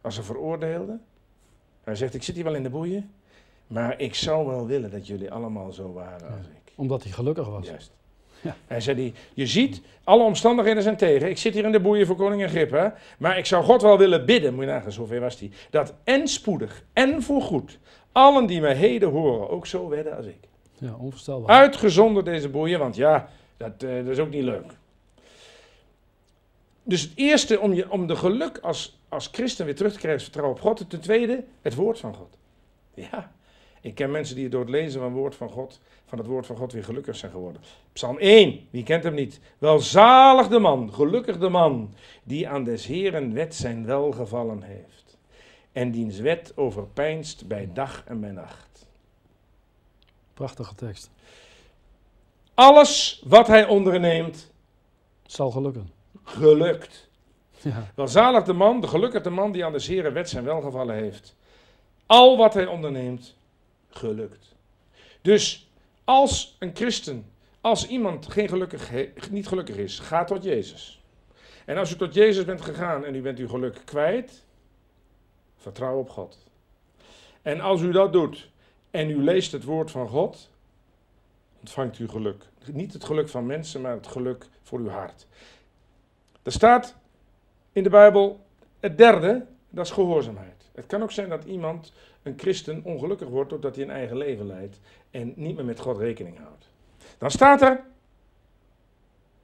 als 0.00 0.16
een 0.16 0.24
veroordeelde. 0.24 0.98
Hij 1.84 1.94
zegt, 1.94 2.14
ik 2.14 2.22
zit 2.22 2.34
hier 2.34 2.44
wel 2.44 2.54
in 2.54 2.62
de 2.62 2.70
boeien, 2.70 3.10
maar 3.66 4.00
ik 4.00 4.14
zou 4.14 4.46
wel 4.46 4.66
willen 4.66 4.90
dat 4.90 5.06
jullie 5.06 5.32
allemaal 5.32 5.72
zo 5.72 5.92
waren 5.92 6.28
als 6.28 6.46
ik. 6.46 6.72
Omdat 6.74 7.02
hij 7.02 7.12
gelukkig 7.12 7.48
was. 7.48 7.66
Juist. 7.66 7.92
Ja. 8.40 8.56
Hij 8.66 8.80
zei, 8.80 9.14
je 9.34 9.46
ziet, 9.46 9.80
alle 10.04 10.22
omstandigheden 10.22 10.82
zijn 10.82 10.96
tegen. 10.96 11.28
Ik 11.28 11.38
zit 11.38 11.54
hier 11.54 11.64
in 11.64 11.72
de 11.72 11.80
boeien 11.80 12.06
voor 12.06 12.16
koning 12.16 12.44
Agrippa, 12.44 12.94
maar 13.18 13.38
ik 13.38 13.46
zou 13.46 13.64
God 13.64 13.82
wel 13.82 13.98
willen 13.98 14.26
bidden, 14.26 14.54
moet 14.54 14.64
je 14.64 14.70
nagaan, 14.70 14.92
zover 14.92 15.20
was 15.20 15.38
hij, 15.38 15.50
dat 15.70 15.94
en 16.04 16.28
spoedig 16.28 16.84
en 16.92 17.22
voorgoed 17.22 17.78
allen 18.12 18.46
die 18.46 18.60
mij 18.60 18.74
heden 18.74 19.08
horen 19.08 19.50
ook 19.50 19.66
zo 19.66 19.88
werden 19.88 20.16
als 20.16 20.26
ik. 20.26 20.48
Ja, 20.78 20.94
onvoorstelbaar. 20.98 21.56
Uitgezonderd 21.56 22.26
deze 22.26 22.48
boeien, 22.48 22.78
want 22.78 22.96
ja, 22.96 23.28
dat, 23.56 23.82
eh, 23.82 23.96
dat 23.96 24.06
is 24.06 24.18
ook 24.18 24.30
niet 24.30 24.42
leuk. 24.42 24.72
Dus 26.82 27.02
het 27.02 27.12
eerste 27.14 27.60
om, 27.60 27.72
je, 27.72 27.90
om 27.90 28.06
de 28.06 28.16
geluk 28.16 28.58
als, 28.58 29.00
als 29.08 29.28
christen 29.32 29.64
weer 29.64 29.76
terug 29.76 29.92
te 29.92 29.98
krijgen 29.98 30.18
is 30.20 30.26
vertrouwen 30.26 30.56
op 30.56 30.62
God. 30.62 30.80
En 30.80 30.86
ten 30.86 31.00
tweede, 31.00 31.44
het 31.62 31.74
woord 31.74 31.98
van 31.98 32.14
God. 32.14 32.36
Ja, 32.94 33.32
ik 33.80 33.94
ken 33.94 34.10
mensen 34.10 34.36
die 34.36 34.48
door 34.48 34.60
het 34.60 34.70
lezen 34.70 35.00
van 35.00 35.08
het 35.10 35.18
woord 35.18 35.34
van 35.34 35.50
God, 35.50 35.80
van 36.06 36.18
het 36.18 36.26
woord 36.26 36.46
van 36.46 36.56
God 36.56 36.72
weer 36.72 36.84
gelukkig 36.84 37.16
zijn 37.16 37.32
geworden. 37.32 37.62
Psalm 37.92 38.18
1, 38.18 38.66
wie 38.70 38.82
kent 38.82 39.04
hem 39.04 39.14
niet? 39.14 39.40
Welzalig 39.58 40.48
de 40.48 40.58
man, 40.58 40.92
gelukkig 40.92 41.38
de 41.38 41.48
man, 41.48 41.94
die 42.22 42.48
aan 42.48 42.64
des 42.64 42.86
Heren 42.86 43.32
wet 43.34 43.54
zijn 43.54 43.86
welgevallen 43.86 44.62
heeft. 44.62 45.18
En 45.72 45.90
diens 45.90 46.18
wet 46.18 46.52
overpeinst 46.56 47.46
bij 47.46 47.70
dag 47.72 48.04
en 48.06 48.20
bij 48.20 48.30
nacht. 48.30 48.86
Prachtige 50.34 50.74
tekst. 50.74 51.10
Alles 52.54 53.22
wat 53.24 53.46
hij 53.46 53.66
onderneemt, 53.66 54.52
zal 55.26 55.50
gelukken. 55.50 55.90
gelukt. 56.24 57.08
Ja, 57.62 57.86
Welzalig 57.94 58.44
de 58.44 58.52
man, 58.52 58.80
de 58.80 58.86
gelukkige 58.88 59.30
man 59.30 59.52
die 59.52 59.64
aan 59.64 59.72
de 59.72 59.82
Heren 59.82 60.12
wet 60.12 60.28
zijn 60.28 60.44
welgevallen 60.44 60.94
heeft. 60.94 61.36
Al 62.06 62.36
wat 62.36 62.54
hij 62.54 62.66
onderneemt, 62.66 63.36
gelukt. 63.90 64.54
Dus 65.20 65.70
als 66.04 66.56
een 66.58 66.70
christen, 66.74 67.30
als 67.60 67.86
iemand 67.86 68.32
geen 68.32 68.48
gelukkig 68.48 68.90
niet 69.30 69.48
gelukkig 69.48 69.76
is, 69.76 69.98
ga 69.98 70.24
tot 70.24 70.42
Jezus. 70.42 71.02
En 71.64 71.76
als 71.76 71.92
u 71.92 71.96
tot 71.96 72.14
Jezus 72.14 72.44
bent 72.44 72.60
gegaan 72.60 73.04
en 73.04 73.14
u 73.14 73.22
bent 73.22 73.38
uw 73.38 73.48
geluk 73.48 73.82
kwijt, 73.84 74.44
vertrouw 75.56 75.98
op 75.98 76.10
God. 76.10 76.38
En 77.42 77.60
als 77.60 77.80
u 77.80 77.92
dat 77.92 78.12
doet 78.12 78.50
en 78.90 79.10
u 79.10 79.22
leest 79.22 79.52
het 79.52 79.64
woord 79.64 79.90
van 79.90 80.08
God, 80.08 80.50
ontvangt 81.60 81.98
u 81.98 82.08
geluk. 82.08 82.44
Niet 82.72 82.92
het 82.92 83.04
geluk 83.04 83.28
van 83.28 83.46
mensen, 83.46 83.80
maar 83.80 83.92
het 83.92 84.06
geluk 84.06 84.46
voor 84.62 84.78
uw 84.78 84.88
hart. 84.88 85.26
Er 86.42 86.52
staat 86.52 86.96
in 87.72 87.82
de 87.82 87.90
Bijbel 87.90 88.46
het 88.80 88.98
derde, 88.98 89.46
dat 89.68 89.86
is 89.86 89.92
gehoorzaamheid. 89.92 90.70
Het 90.74 90.86
kan 90.86 91.02
ook 91.02 91.12
zijn 91.12 91.28
dat 91.28 91.44
iemand, 91.44 91.92
een 92.22 92.34
christen, 92.36 92.80
ongelukkig 92.84 93.28
wordt 93.28 93.50
doordat 93.50 93.74
hij 93.74 93.84
een 93.84 93.90
eigen 93.90 94.16
leven 94.16 94.46
leidt 94.46 94.80
en 95.10 95.32
niet 95.36 95.56
meer 95.56 95.64
met 95.64 95.80
God 95.80 95.98
rekening 95.98 96.38
houdt. 96.38 96.68
Dan 97.18 97.30
staat 97.30 97.62
er, 97.62 97.80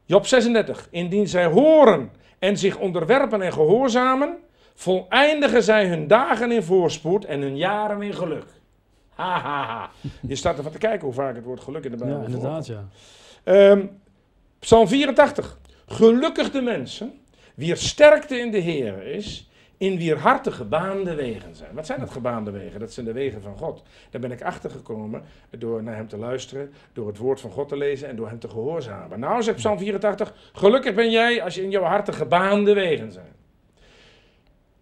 Job 0.05 0.27
36, 0.27 0.89
indien 0.91 1.29
zij 1.29 1.47
horen 1.47 2.11
en 2.39 2.57
zich 2.57 2.79
onderwerpen 2.79 3.43
en 3.43 3.53
gehoorzamen, 3.53 4.39
voleindigen 4.75 5.63
zij 5.63 5.89
hun 5.89 6.07
dagen 6.07 6.53
in 6.53 6.63
voorspoed 6.63 7.25
en 7.25 7.41
hun 7.41 7.57
jaren 7.57 8.03
in 8.03 8.15
geluk. 8.15 8.47
Ha, 9.15 9.41
ha, 9.41 9.65
ha. 9.65 9.91
Je 10.21 10.37
staat 10.37 10.57
ervan 10.57 10.73
te 10.73 10.79
kijken 10.79 11.05
hoe 11.05 11.15
vaak 11.15 11.35
het 11.35 11.45
woord 11.45 11.61
geluk 11.61 11.85
in 11.85 11.91
de 11.91 11.97
Bijbel 11.97 12.19
ja 12.19 12.25
inderdaad, 12.25 12.67
ja. 12.67 12.89
Ehm, 13.45 13.87
Psalm 14.59 14.89
84. 14.89 15.59
Gelukkig 15.87 16.51
de 16.51 16.61
mensen, 16.61 17.13
wier 17.55 17.77
sterkte 17.77 18.39
in 18.39 18.51
de 18.51 18.59
Heer 18.59 19.07
is, 19.07 19.51
in 19.77 19.97
wier 19.97 20.19
harten 20.19 20.53
gebaande 20.53 21.15
wegen 21.15 21.57
zijn. 21.57 21.75
Wat 21.75 21.87
zijn 21.87 22.01
dat 22.01 22.11
gebaande 22.11 22.51
wegen? 22.51 22.81
Dat 22.81 22.93
zijn 22.93 23.07
de 23.07 23.13
wegen 23.13 23.43
van 23.43 23.57
God. 23.57 23.83
Daar 24.11 24.21
ben 24.21 24.33
ik 24.33 24.43
achter 24.43 24.71
gekomen 24.71 25.23
door 25.59 25.83
naar 25.83 25.97
hem 25.97 26.09
te 26.09 26.17
luisteren, 26.17 26.73
door 26.93 27.07
het 27.07 27.19
woord 27.19 27.41
van 27.41 27.51
God 27.51 27.69
te 27.69 27.77
lezen 27.77 28.09
en 28.09 28.17
door 28.17 28.29
hem 28.29 28.39
te 28.39 28.49
gehoorzamen. 28.49 29.21
Nou, 29.21 29.43
zegt 29.43 29.57
Psalm 29.57 29.79
84, 29.79 30.35
gelukkig 30.53 30.95
ben 30.95 31.11
jij 31.11 31.43
als 31.43 31.55
je 31.55 31.63
in 31.63 31.71
jouw 31.71 31.83
harten 31.83 32.15
gebaande 32.15 32.73
wegen 32.75 33.13
zijn. 33.13 33.35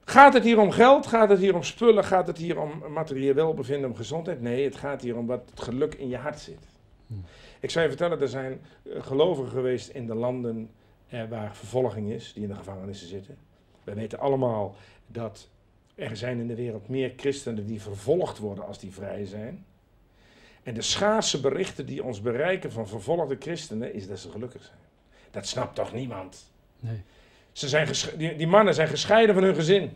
Gaat 0.04 0.34
het 0.34 0.44
hier 0.44 0.58
om 0.58 0.70
geld? 0.70 1.06
Gaat 1.06 1.28
het 1.28 1.38
hier 1.38 1.54
om 1.54 1.62
spullen? 1.62 2.04
Gaat 2.04 2.26
het 2.26 2.38
hier 2.38 2.60
om 2.60 2.82
materieel 2.92 3.34
welbevinden, 3.34 3.90
om 3.90 3.96
gezondheid? 3.96 4.40
Nee, 4.40 4.64
het 4.64 4.76
gaat 4.76 5.02
hier 5.02 5.16
om 5.16 5.26
wat 5.26 5.50
het 5.50 5.60
geluk 5.60 5.94
in 5.94 6.08
je 6.08 6.16
hart 6.16 6.40
zit. 6.40 6.72
Ik 7.60 7.70
zou 7.70 7.84
je 7.84 7.90
vertellen, 7.90 8.20
er 8.20 8.28
zijn 8.28 8.60
eh, 8.82 9.02
gelovigen 9.02 9.50
geweest 9.50 9.88
in 9.88 10.06
de 10.06 10.14
landen 10.14 10.70
eh, 11.08 11.28
waar 11.28 11.56
vervolging 11.56 12.10
is, 12.10 12.32
die 12.32 12.42
in 12.42 12.48
de 12.48 12.54
gevangenissen 12.54 13.08
zitten. 13.08 13.36
We 13.84 13.94
weten 13.94 14.18
allemaal 14.18 14.76
dat 15.06 15.48
er 15.94 16.16
zijn 16.16 16.38
in 16.38 16.46
de 16.46 16.54
wereld 16.54 16.88
meer 16.88 17.12
christenen 17.16 17.66
die 17.66 17.82
vervolgd 17.82 18.38
worden 18.38 18.66
als 18.66 18.78
die 18.78 18.92
vrij 18.92 19.26
zijn. 19.26 19.64
En 20.62 20.74
de 20.74 20.82
schaarse 20.82 21.40
berichten 21.40 21.86
die 21.86 22.04
ons 22.04 22.20
bereiken 22.20 22.72
van 22.72 22.88
vervolgde 22.88 23.36
christenen 23.38 23.94
is 23.94 24.06
dat 24.06 24.18
ze 24.18 24.30
gelukkig 24.30 24.62
zijn. 24.62 24.78
Dat 25.30 25.46
snapt 25.46 25.74
toch 25.74 25.92
niemand? 25.92 26.50
Nee. 26.80 27.02
Ze 27.52 27.68
zijn 27.68 27.88
die, 28.16 28.36
die 28.36 28.46
mannen 28.46 28.74
zijn 28.74 28.88
gescheiden 28.88 29.34
van 29.34 29.44
hun 29.44 29.54
gezin. 29.54 29.92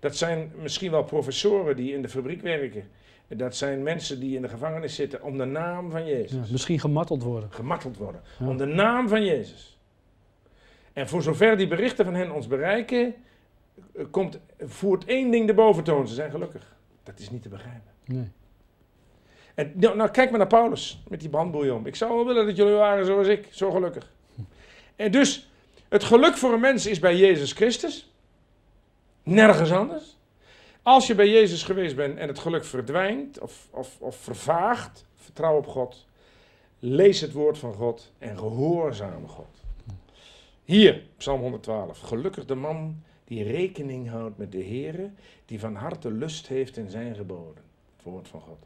Dat 0.00 0.16
zijn 0.16 0.52
misschien 0.56 0.90
wel 0.90 1.04
professoren 1.04 1.76
die 1.76 1.92
in 1.92 2.02
de 2.02 2.08
fabriek 2.08 2.42
werken. 2.42 2.90
Dat 3.28 3.56
zijn 3.56 3.82
mensen 3.82 4.20
die 4.20 4.36
in 4.36 4.42
de 4.42 4.48
gevangenis 4.48 4.94
zitten 4.94 5.22
om 5.22 5.38
de 5.38 5.44
naam 5.44 5.90
van 5.90 6.06
Jezus. 6.06 6.46
Ja, 6.46 6.52
misschien 6.52 6.80
gemarteld 6.80 7.22
worden. 7.22 7.52
Gemarteld 7.52 7.96
worden. 7.96 8.20
Ja. 8.38 8.48
Om 8.48 8.56
de 8.56 8.66
naam 8.66 9.08
van 9.08 9.24
Jezus. 9.24 9.78
En 10.92 11.08
voor 11.08 11.22
zover 11.22 11.56
die 11.56 11.68
berichten 11.68 12.04
van 12.04 12.14
hen 12.14 12.30
ons 12.30 12.46
bereiken, 12.46 13.14
eh, 13.94 14.04
komt, 14.10 14.38
voert 14.58 15.04
één 15.04 15.30
ding 15.30 15.46
de 15.46 15.54
boventoon. 15.54 16.08
Ze 16.08 16.14
zijn 16.14 16.30
gelukkig. 16.30 16.76
Dat 17.02 17.18
is 17.18 17.30
niet 17.30 17.42
te 17.42 17.48
begrijpen. 17.48 17.90
Nee. 18.04 18.30
En 19.54 19.72
nou, 19.74 19.96
nou, 19.96 20.10
kijk 20.10 20.30
maar 20.30 20.38
naar 20.38 20.48
Paulus 20.48 21.02
met 21.08 21.20
die 21.20 21.28
brandboei 21.28 21.70
om. 21.70 21.86
Ik 21.86 21.96
zou 21.96 22.14
wel 22.14 22.26
willen 22.26 22.46
dat 22.46 22.56
jullie 22.56 22.74
waren 22.74 23.06
zoals 23.06 23.26
ik, 23.26 23.48
zo 23.50 23.70
gelukkig. 23.70 24.12
En 24.96 25.10
dus, 25.10 25.50
het 25.88 26.04
geluk 26.04 26.36
voor 26.36 26.52
een 26.52 26.60
mens 26.60 26.86
is 26.86 26.98
bij 26.98 27.16
Jezus 27.16 27.52
Christus. 27.52 28.12
Nergens 29.22 29.72
anders. 29.72 30.16
Als 30.82 31.06
je 31.06 31.14
bij 31.14 31.28
Jezus 31.28 31.62
geweest 31.62 31.96
bent 31.96 32.18
en 32.18 32.28
het 32.28 32.38
geluk 32.38 32.64
verdwijnt 32.64 33.40
of, 33.40 33.68
of, 33.70 33.96
of 34.00 34.16
vervaagt, 34.16 35.04
vertrouw 35.16 35.56
op 35.56 35.66
God. 35.66 36.06
Lees 36.78 37.20
het 37.20 37.32
woord 37.32 37.58
van 37.58 37.74
God 37.74 38.12
en 38.18 38.38
gehoorzaam 38.38 39.28
God. 39.28 39.61
Hier, 40.64 41.02
Psalm 41.16 41.40
112. 41.40 42.00
Gelukkig 42.00 42.44
de 42.44 42.54
man 42.54 43.02
die 43.24 43.42
rekening 43.42 44.08
houdt 44.08 44.38
met 44.38 44.52
de 44.52 44.64
Heere, 44.64 45.10
die 45.44 45.60
van 45.60 45.74
harte 45.74 46.10
lust 46.10 46.46
heeft 46.46 46.76
in 46.76 46.90
zijn 46.90 47.14
geboden. 47.14 47.62
Het 47.96 48.04
woord 48.04 48.28
van 48.28 48.40
God. 48.40 48.58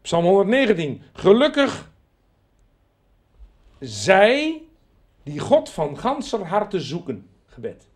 Psalm 0.00 0.24
119. 0.24 1.02
Gelukkig 1.12 1.90
zij 3.80 4.62
die 5.22 5.38
God 5.38 5.70
van 5.70 5.98
ganser 5.98 6.46
harte 6.46 6.80
zoeken. 6.80 7.28
Gebed. 7.46 7.88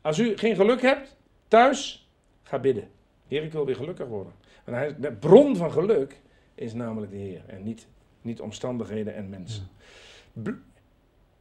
Als 0.00 0.18
u 0.18 0.36
geen 0.36 0.56
geluk 0.56 0.82
hebt 0.82 1.16
thuis, 1.48 2.08
ga 2.42 2.58
bidden. 2.58 2.90
Heer, 3.28 3.42
ik 3.42 3.52
wil 3.52 3.66
weer 3.66 3.76
gelukkig 3.76 4.06
worden. 4.06 4.32
Want 4.64 4.76
hij, 4.76 4.96
de 5.00 5.12
bron 5.12 5.56
van 5.56 5.72
geluk 5.72 6.20
is 6.54 6.72
namelijk 6.72 7.12
de 7.12 7.18
Heer 7.18 7.42
en 7.46 7.62
niet, 7.62 7.86
niet 8.22 8.40
omstandigheden 8.40 9.14
en 9.14 9.28
mensen. 9.28 9.68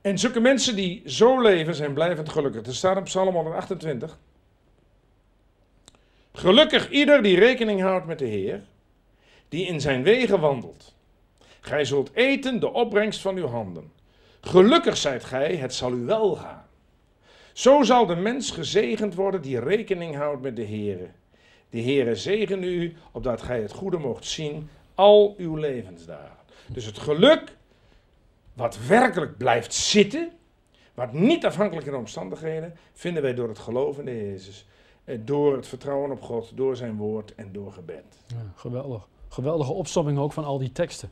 En 0.02 0.18
zulke 0.18 0.40
mensen 0.40 0.76
die 0.76 1.02
zo 1.06 1.42
leven 1.42 1.76
zijn 1.76 1.94
blijvend 1.94 2.30
gelukkig. 2.30 2.66
Er 2.66 2.76
staat 2.76 2.98
in 2.98 3.04
Psalm 3.04 3.34
128. 3.34 4.18
Gelukkig 6.34 6.90
ieder 6.90 7.24
die 7.24 7.40
rekening 7.40 7.82
houdt 7.82 8.06
met 8.06 8.20
de 8.20 8.26
Heer, 8.26 8.62
die 9.50 9.66
in 9.66 9.82
zijn 9.82 10.04
wegen 10.04 10.40
wandelt. 10.40 10.96
Gij 11.60 11.86
zult 11.86 12.12
eten 12.14 12.60
de 12.60 12.74
opbrengst 12.74 13.22
van 13.22 13.36
uw 13.36 13.48
handen. 13.48 13.92
Gelukkig 14.42 14.98
zijt 14.98 15.24
gij, 15.24 15.56
het 15.56 15.74
zal 15.74 15.94
u 15.94 16.06
wel 16.06 16.36
gaan. 16.36 16.66
Zo 17.54 17.84
zal 17.84 18.06
de 18.06 18.16
mens 18.16 18.52
gezegend 18.52 19.16
worden 19.16 19.42
die 19.42 19.60
rekening 19.60 20.16
houdt 20.16 20.42
met 20.42 20.56
de 20.56 20.66
Heere. 20.66 21.08
De 21.70 21.82
Heere 21.82 22.16
zegen 22.16 22.64
u, 22.64 22.96
opdat 23.12 23.42
gij 23.42 23.62
het 23.62 23.72
goede 23.72 23.98
mocht 23.98 24.26
zien 24.26 24.70
al 24.96 25.36
uw 25.38 25.56
levensdagen. 25.56 26.38
Dus 26.68 26.86
het 26.86 26.98
geluk, 26.98 27.56
wat 28.54 28.86
werkelijk 28.88 29.38
blijft 29.38 29.74
zitten, 29.74 30.32
wat 30.94 31.14
niet 31.14 31.46
afhankelijk 31.46 31.88
van 31.88 31.96
omstandigheden, 31.96 32.74
vinden 32.94 33.24
wij 33.24 33.34
door 33.34 33.48
het 33.48 33.60
geloven 33.60 34.08
in 34.08 34.16
Jezus. 34.16 34.68
Eh, 35.04 35.20
door 35.24 35.56
het 35.56 35.68
vertrouwen 35.68 36.12
op 36.12 36.22
God, 36.22 36.52
door 36.56 36.76
zijn 36.76 36.98
woord 36.98 37.36
en 37.36 37.52
door 37.52 37.72
gebed. 37.72 38.04
Ja, 38.28 38.52
geweldig. 38.56 39.08
Geweldige 39.28 39.72
opsomming 39.72 40.18
ook 40.18 40.34
van 40.34 40.44
al 40.44 40.58
die 40.58 40.72
teksten. 40.72 41.10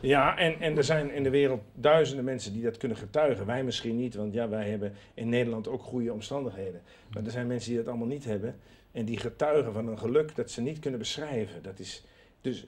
Ja, 0.00 0.36
en, 0.36 0.60
en 0.60 0.76
er 0.76 0.84
zijn 0.84 1.10
in 1.10 1.22
de 1.22 1.30
wereld 1.30 1.60
duizenden 1.74 2.24
mensen 2.24 2.52
die 2.52 2.62
dat 2.62 2.76
kunnen 2.76 2.96
getuigen. 2.96 3.46
Wij 3.46 3.64
misschien 3.64 3.96
niet, 3.96 4.14
want 4.14 4.34
ja, 4.34 4.48
wij 4.48 4.70
hebben 4.70 4.92
in 5.14 5.28
Nederland 5.28 5.68
ook 5.68 5.82
goede 5.82 6.12
omstandigheden. 6.12 6.82
Maar 7.12 7.24
er 7.24 7.30
zijn 7.30 7.46
mensen 7.46 7.70
die 7.70 7.78
dat 7.78 7.88
allemaal 7.88 8.06
niet 8.06 8.24
hebben. 8.24 8.56
En 8.92 9.04
die 9.04 9.18
getuigen 9.18 9.72
van 9.72 9.88
een 9.88 9.98
geluk 9.98 10.36
dat 10.36 10.50
ze 10.50 10.60
niet 10.60 10.78
kunnen 10.78 10.98
beschrijven. 10.98 11.62
Dat 11.62 11.78
is, 11.78 12.04
dus 12.40 12.66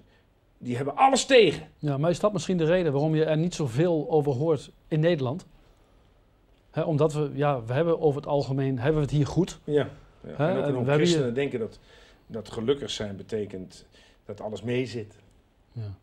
die 0.63 0.77
hebben 0.77 0.97
alles 0.97 1.25
tegen. 1.25 1.69
Ja, 1.79 1.99
maar 1.99 2.11
is 2.11 2.21
dat 2.21 2.33
misschien 2.33 2.57
de 2.57 2.65
reden 2.65 2.93
waarom 2.93 3.15
je 3.15 3.25
er 3.25 3.37
niet 3.37 3.55
zoveel 3.55 4.11
over 4.11 4.33
hoort 4.33 4.71
in 4.89 5.01
Nederland? 5.01 5.47
Hè, 6.71 6.83
omdat 6.83 7.13
we, 7.13 7.31
ja, 7.35 7.65
we 7.65 7.73
hebben 7.73 8.01
over 8.01 8.21
het 8.21 8.31
algemeen, 8.31 8.79
hebben 8.79 9.01
we 9.01 9.07
het 9.07 9.17
hier 9.17 9.27
goed. 9.27 9.59
Ja. 9.65 9.89
En 10.37 10.57
ook 10.57 10.87
en 10.87 10.95
christenen 10.95 11.25
hier- 11.25 11.35
denken 11.35 11.59
dat, 11.59 11.79
dat 12.27 12.51
gelukkig 12.51 12.91
zijn 12.91 13.17
betekent 13.17 13.87
dat 14.25 14.41
alles 14.41 14.63
meezit. 14.63 15.15
Ja. 15.73 15.95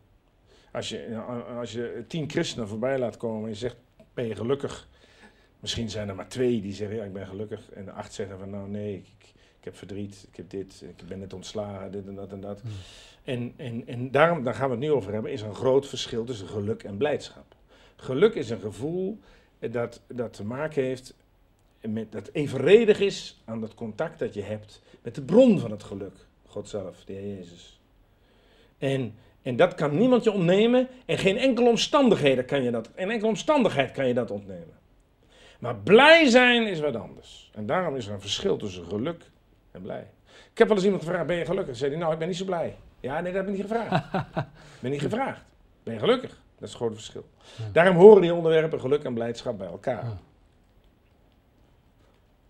Als 0.72 0.88
je, 0.88 1.20
als 1.58 1.72
je 1.72 2.04
tien 2.08 2.30
christenen 2.30 2.68
voorbij 2.68 2.98
laat 2.98 3.16
komen 3.16 3.42
en 3.42 3.48
je 3.48 3.54
zegt, 3.54 3.76
ben 4.14 4.26
je 4.26 4.34
gelukkig? 4.34 4.88
Misschien 5.60 5.90
zijn 5.90 6.08
er 6.08 6.14
maar 6.14 6.28
twee 6.28 6.60
die 6.60 6.72
zeggen, 6.72 6.96
ja, 6.96 7.04
ik 7.04 7.12
ben 7.12 7.26
gelukkig. 7.26 7.70
En 7.70 7.84
de 7.84 7.92
acht 7.92 8.12
zeggen 8.12 8.38
van, 8.38 8.50
nou 8.50 8.68
nee, 8.68 8.94
ik 8.94 9.32
heb 9.68 9.76
verdriet, 9.76 10.26
ik 10.30 10.36
heb 10.36 10.50
dit, 10.50 10.84
ik 10.86 11.08
ben 11.08 11.18
net 11.18 11.32
ontslagen, 11.32 11.92
dit 11.92 12.06
en 12.06 12.14
dat 12.14 12.32
en 12.32 12.40
dat. 12.40 12.60
Hmm. 12.60 12.70
En, 13.24 13.52
en, 13.56 13.86
en 13.86 14.10
daarom, 14.10 14.42
daar 14.42 14.54
gaan 14.54 14.68
we 14.68 14.74
het 14.74 14.84
nu 14.84 14.90
over 14.90 15.12
hebben, 15.12 15.32
is 15.32 15.42
een 15.42 15.54
groot 15.54 15.88
verschil 15.88 16.24
tussen 16.24 16.48
geluk 16.48 16.82
en 16.82 16.96
blijdschap. 16.96 17.54
Geluk 17.96 18.34
is 18.34 18.50
een 18.50 18.60
gevoel 18.60 19.18
eh, 19.58 19.72
dat, 19.72 20.00
dat 20.06 20.32
te 20.32 20.44
maken 20.44 20.82
heeft 20.82 21.14
met, 21.80 22.12
dat 22.12 22.30
evenredig 22.32 23.00
is 23.00 23.40
aan 23.44 23.62
het 23.62 23.74
contact 23.74 24.18
dat 24.18 24.34
je 24.34 24.42
hebt 24.42 24.82
met 25.02 25.14
de 25.14 25.22
bron 25.22 25.58
van 25.58 25.70
het 25.70 25.82
geluk. 25.82 26.26
God 26.46 26.68
zelf, 26.68 27.04
de 27.04 27.12
Heer 27.12 27.36
Jezus. 27.36 27.80
En, 28.78 29.14
en 29.42 29.56
dat 29.56 29.74
kan 29.74 29.96
niemand 29.96 30.24
je 30.24 30.32
ontnemen 30.32 30.88
en 31.06 31.18
geen 31.18 31.36
enkele 31.36 31.68
omstandigheden 31.68 32.44
kan 32.44 32.62
je 32.62 32.70
dat, 32.70 32.90
en 32.94 33.10
enkele 33.10 33.28
omstandigheid 33.28 33.90
kan 33.90 34.06
je 34.06 34.14
dat 34.14 34.30
ontnemen. 34.30 34.76
Maar 35.58 35.76
blij 35.76 36.28
zijn 36.28 36.66
is 36.66 36.80
wat 36.80 36.96
anders. 36.96 37.50
En 37.54 37.66
daarom 37.66 37.96
is 37.96 38.06
er 38.06 38.12
een 38.12 38.20
verschil 38.20 38.56
tussen 38.56 38.84
geluk 38.84 39.30
blij. 39.80 40.10
Ik 40.52 40.58
heb 40.58 40.66
wel 40.68 40.76
eens 40.76 40.84
iemand 40.86 41.02
gevraagd, 41.04 41.26
ben 41.26 41.36
je 41.36 41.44
gelukkig? 41.44 41.76
Zei 41.76 41.90
hij, 41.90 42.00
nou, 42.00 42.12
ik 42.12 42.18
ben 42.18 42.28
niet 42.28 42.36
zo 42.36 42.44
blij. 42.44 42.76
Ja, 43.00 43.14
nee, 43.20 43.32
dat 43.32 43.34
heb 43.34 43.44
ik 43.44 43.56
niet 43.56 43.66
gevraagd. 43.66 44.14
Ik 44.14 44.44
ben 44.82 44.90
niet 44.90 45.00
gevraagd. 45.00 45.42
Ben 45.82 45.94
je 45.94 46.00
gelukkig? 46.00 46.30
Dat 46.30 46.68
is 46.68 46.68
het 46.68 46.74
grote 46.74 46.94
verschil. 46.94 47.24
Ja. 47.56 47.64
Daarom 47.72 47.96
horen 47.96 48.22
die 48.22 48.34
onderwerpen 48.34 48.80
geluk 48.80 49.04
en 49.04 49.14
blijdschap 49.14 49.58
bij 49.58 49.66
elkaar. 49.68 50.04
Ja. 50.04 50.18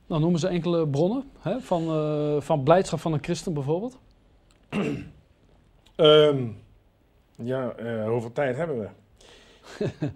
Nou, 0.06 0.20
noemen 0.20 0.40
ze 0.40 0.49
enkele 0.49 0.88
bronnen 0.88 1.30
hè, 1.38 1.61
van, 1.61 1.88
eh, 1.88 2.40
van 2.40 2.62
blijdschap 2.62 3.00
van 3.00 3.12
een 3.12 3.23
christen 3.23 3.54
bijvoorbeeld. 3.54 3.99
Ehm, 5.97 6.47
ja, 7.35 7.70
eh, 7.70 8.08
hoeveel 8.08 8.32
tijd 8.32 8.56
hebben 8.56 8.78
we? 8.78 8.88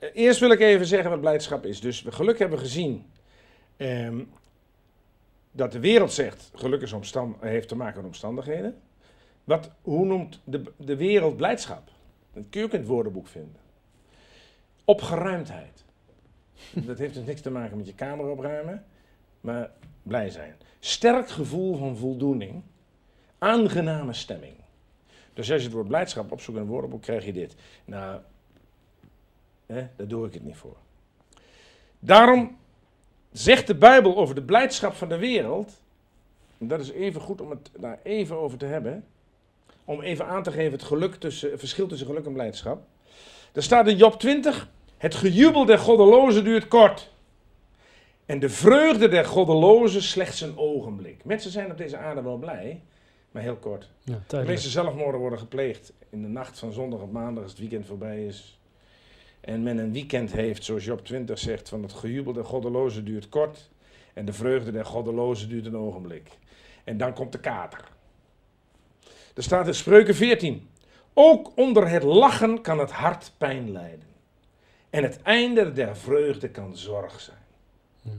Eh, 0.00 0.08
Eerst 0.12 0.40
wil 0.40 0.50
ik 0.50 0.60
even 0.60 0.86
zeggen 0.86 1.10
wat 1.10 1.20
blijdschap 1.20 1.66
is. 1.66 1.80
Dus 1.80 2.02
we 2.02 2.12
geluk 2.12 2.38
hebben 2.38 2.58
gezien 2.58 3.06
ehm, 3.76 4.20
dat 5.50 5.72
de 5.72 5.80
wereld 5.80 6.12
zegt 6.12 6.50
geluk 6.54 6.82
is 6.82 6.92
omstand, 6.92 7.36
heeft 7.40 7.68
te 7.68 7.76
maken 7.76 7.96
met 7.96 8.06
omstandigheden. 8.06 8.80
Wat, 9.44 9.70
hoe 9.82 10.06
noemt 10.06 10.40
de, 10.44 10.62
de 10.76 10.96
wereld 10.96 11.36
blijdschap? 11.36 11.90
Dat 12.32 12.44
kun 12.50 12.60
je 12.60 12.66
ook 12.66 12.72
in 12.72 12.78
het 12.78 12.88
woordenboek 12.88 13.26
vinden. 13.26 13.60
Opgeruimdheid. 14.84 15.84
Dat 16.86 16.98
heeft 16.98 17.14
dus 17.14 17.24
niks 17.24 17.40
te 17.40 17.50
maken 17.50 17.76
met 17.76 17.86
je 17.86 17.94
kamer 17.94 18.26
opruimen, 18.26 18.84
maar 19.40 19.70
blij 20.02 20.30
zijn. 20.30 20.54
Sterk 20.78 21.28
gevoel 21.28 21.76
van 21.76 21.96
voldoening. 21.96 22.62
Aangename 23.38 24.12
stemming. 24.12 24.54
Dus 25.32 25.50
als 25.50 25.58
je 25.58 25.66
het 25.66 25.74
woord 25.74 25.88
blijdschap 25.88 26.32
opzoekt 26.32 26.58
in 26.58 26.64
een 26.64 26.70
woordenboek, 26.70 27.02
krijg 27.02 27.24
je 27.24 27.32
dit. 27.32 27.54
Nou, 27.84 28.20
hè, 29.66 29.86
daar 29.96 30.08
doe 30.08 30.26
ik 30.26 30.34
het 30.34 30.44
niet 30.44 30.56
voor. 30.56 30.76
Daarom 31.98 32.58
zegt 33.32 33.66
de 33.66 33.74
Bijbel 33.74 34.16
over 34.16 34.34
de 34.34 34.42
blijdschap 34.42 34.94
van 34.94 35.08
de 35.08 35.18
wereld, 35.18 35.80
en 36.58 36.68
dat 36.68 36.80
is 36.80 36.90
even 36.90 37.20
goed 37.20 37.40
om 37.40 37.50
het 37.50 37.70
daar 37.78 37.98
even 38.02 38.36
over 38.36 38.58
te 38.58 38.66
hebben, 38.66 39.04
om 39.84 40.00
even 40.00 40.26
aan 40.26 40.42
te 40.42 40.52
geven 40.52 40.72
het, 40.72 40.82
geluk 40.82 41.14
tussen, 41.14 41.50
het 41.50 41.58
verschil 41.58 41.86
tussen 41.86 42.06
geluk 42.06 42.26
en 42.26 42.32
blijdschap. 42.32 42.82
Er 43.52 43.62
staat 43.62 43.88
in 43.88 43.96
Job 43.96 44.18
20, 44.18 44.68
het 44.96 45.14
gejubel 45.14 45.64
der 45.64 45.78
goddelozen 45.78 46.44
duurt 46.44 46.68
kort. 46.68 47.10
En 48.26 48.38
de 48.38 48.48
vreugde 48.48 49.08
der 49.08 49.24
goddelozen 49.24 50.02
slechts 50.02 50.40
een 50.40 50.58
ogenblik. 50.58 51.24
Mensen 51.24 51.50
zijn 51.50 51.70
op 51.70 51.78
deze 51.78 51.96
aarde 51.96 52.22
wel 52.22 52.36
blij, 52.36 52.82
maar 53.30 53.42
heel 53.42 53.56
kort. 53.56 53.90
Ja, 54.02 54.20
De 54.26 54.42
meeste 54.42 54.68
zelfmoorden 54.68 55.20
worden 55.20 55.38
gepleegd 55.38 55.92
in 56.10 56.22
de 56.22 56.28
nacht 56.28 56.58
van 56.58 56.72
zondag 56.72 57.00
op 57.00 57.12
maandag 57.12 57.42
als 57.42 57.52
het 57.52 57.60
weekend 57.60 57.86
voorbij 57.86 58.26
is. 58.26 58.59
En 59.40 59.62
men 59.62 59.78
een 59.78 59.92
weekend 59.92 60.32
heeft, 60.32 60.64
zoals 60.64 60.84
Job 60.84 61.04
20 61.04 61.38
zegt, 61.38 61.68
van 61.68 61.82
het 61.82 61.92
gejubel 61.92 62.32
der 62.32 62.44
goddelozen 62.44 63.04
duurt 63.04 63.28
kort. 63.28 63.70
En 64.14 64.24
de 64.24 64.32
vreugde 64.32 64.72
der 64.72 64.84
goddelozen 64.84 65.48
duurt 65.48 65.66
een 65.66 65.76
ogenblik. 65.76 66.28
En 66.84 66.96
dan 66.96 67.12
komt 67.12 67.32
de 67.32 67.40
kater. 67.40 67.84
Er 69.34 69.42
staat 69.42 69.66
in 69.66 69.74
Spreuken 69.74 70.14
14. 70.14 70.68
Ook 71.14 71.56
onder 71.56 71.88
het 71.88 72.02
lachen 72.02 72.60
kan 72.60 72.78
het 72.78 72.90
hart 72.90 73.32
pijn 73.38 73.72
lijden. 73.72 74.08
En 74.90 75.02
het 75.02 75.22
einde 75.22 75.72
der 75.72 75.96
vreugde 75.96 76.48
kan 76.48 76.76
zorg 76.76 77.20
zijn. 77.20 77.38
Ja. 78.02 78.10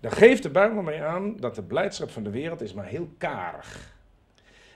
Daar 0.00 0.12
geeft 0.12 0.42
de 0.42 0.50
Bijbel 0.50 0.82
mee 0.82 1.02
aan 1.02 1.36
dat 1.36 1.54
de 1.54 1.62
blijdschap 1.62 2.10
van 2.10 2.22
de 2.22 2.30
wereld 2.30 2.60
is 2.60 2.72
maar 2.72 2.86
heel 2.86 3.08
karig. 3.18 3.91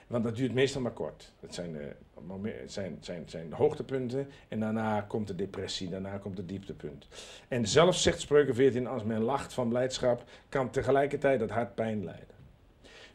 Want 0.07 0.23
dat 0.23 0.35
duurt 0.35 0.53
meestal 0.53 0.81
maar 0.81 0.91
kort. 0.91 1.31
Dat 1.39 1.53
zijn, 1.53 1.73
de, 1.73 1.95
momen- 2.21 2.69
zijn, 2.69 2.97
zijn, 3.01 3.23
zijn 3.25 3.49
de 3.49 3.55
hoogtepunten 3.55 4.27
en 4.47 4.59
daarna 4.59 5.01
komt 5.01 5.27
de 5.27 5.35
depressie, 5.35 5.89
daarna 5.89 6.17
komt 6.17 6.37
het 6.37 6.49
dieptepunt. 6.49 7.07
En 7.47 7.67
zelfs 7.67 8.01
zegt 8.01 8.19
Spreuken 8.19 8.55
14, 8.55 8.87
als 8.87 9.03
men 9.03 9.21
lacht 9.21 9.53
van 9.53 9.69
blijdschap, 9.69 10.23
kan 10.49 10.69
tegelijkertijd 10.69 11.39
het 11.39 11.49
hart 11.49 11.75
pijn 11.75 12.03
lijden. 12.03 12.35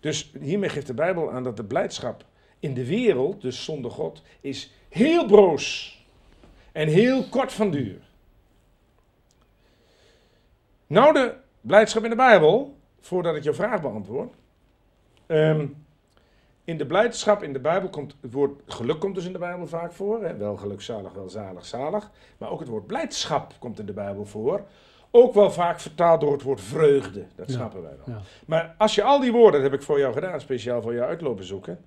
Dus 0.00 0.32
hiermee 0.40 0.68
geeft 0.68 0.86
de 0.86 0.94
Bijbel 0.94 1.30
aan 1.30 1.42
dat 1.42 1.56
de 1.56 1.64
blijdschap 1.64 2.24
in 2.58 2.74
de 2.74 2.86
wereld, 2.86 3.40
dus 3.40 3.64
zonder 3.64 3.90
God, 3.90 4.22
is 4.40 4.72
heel 4.88 5.26
broos 5.26 5.96
en 6.72 6.88
heel 6.88 7.24
kort 7.24 7.52
van 7.52 7.70
duur. 7.70 8.00
Nou 10.86 11.12
de 11.12 11.34
blijdschap 11.60 12.04
in 12.04 12.10
de 12.10 12.16
Bijbel, 12.16 12.76
voordat 13.00 13.36
ik 13.36 13.42
jouw 13.42 13.54
vraag 13.54 13.80
beantwoord. 13.80 14.34
Ehm, 15.26 15.66
in 16.64 16.78
de 16.78 16.86
blijdschap 16.86 17.42
in 17.42 17.52
de 17.52 17.58
Bijbel 17.60 17.88
komt 17.88 18.16
het 18.20 18.32
woord 18.32 18.60
geluk 18.66 19.00
komt 19.00 19.14
dus 19.14 19.24
in 19.24 19.32
de 19.32 19.38
Bijbel 19.38 19.66
vaak 19.66 19.92
voor. 19.92 20.22
Hè? 20.24 20.36
Wel 20.36 20.56
gelukzalig, 20.56 21.12
wel 21.12 21.28
zalig, 21.28 21.64
zalig. 21.66 22.10
Maar 22.38 22.50
ook 22.50 22.60
het 22.60 22.68
woord 22.68 22.86
blijdschap 22.86 23.52
komt 23.58 23.78
in 23.78 23.86
de 23.86 23.92
Bijbel 23.92 24.24
voor. 24.26 24.64
Ook 25.10 25.34
wel 25.34 25.50
vaak 25.50 25.80
vertaald 25.80 26.20
door 26.20 26.32
het 26.32 26.42
woord 26.42 26.60
vreugde. 26.60 27.26
Dat 27.34 27.46
Ja. 27.48 27.54
snappen 27.54 27.82
wij 27.82 27.96
wel. 28.04 28.14
Ja. 28.16 28.22
Maar 28.46 28.74
als 28.78 28.94
je 28.94 29.02
al 29.02 29.20
die 29.20 29.32
woorden, 29.32 29.60
dat 29.62 29.70
heb 29.70 29.80
ik 29.80 29.86
voor 29.86 29.98
jou 29.98 30.12
gedaan, 30.12 30.40
speciaal 30.40 30.82
voor 30.82 30.94
jou 30.94 31.08
uitlopen 31.08 31.44
zoeken. 31.44 31.84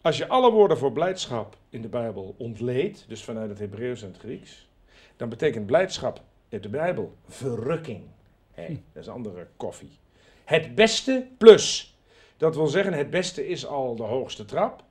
Als 0.00 0.16
je 0.18 0.28
alle 0.28 0.50
woorden 0.50 0.78
voor 0.78 0.92
blijdschap 0.92 1.56
in 1.70 1.82
de 1.82 1.88
Bijbel 1.88 2.34
ontleedt, 2.38 3.04
dus 3.08 3.24
vanuit 3.24 3.48
het 3.48 3.58
Hebreeuws 3.58 4.02
en 4.02 4.08
het 4.08 4.18
Grieks, 4.18 4.68
dan 5.16 5.28
betekent 5.28 5.66
blijdschap 5.66 6.20
in 6.48 6.60
de 6.60 6.68
Bijbel 6.68 7.12
verrukking. 7.28 8.02
Hé, 8.52 8.66
Hm. 8.66 8.76
dat 8.92 9.02
is 9.02 9.08
andere 9.08 9.46
koffie. 9.56 9.98
Het 10.44 10.74
beste 10.74 11.26
plus. 11.38 11.98
Dat 12.40 12.56
wil 12.56 12.66
zeggen, 12.66 12.92
het 12.92 13.10
beste 13.10 13.48
is 13.48 13.66
al 13.66 13.96
de 13.96 14.02
hoogste 14.02 14.44
trap. 14.44 14.82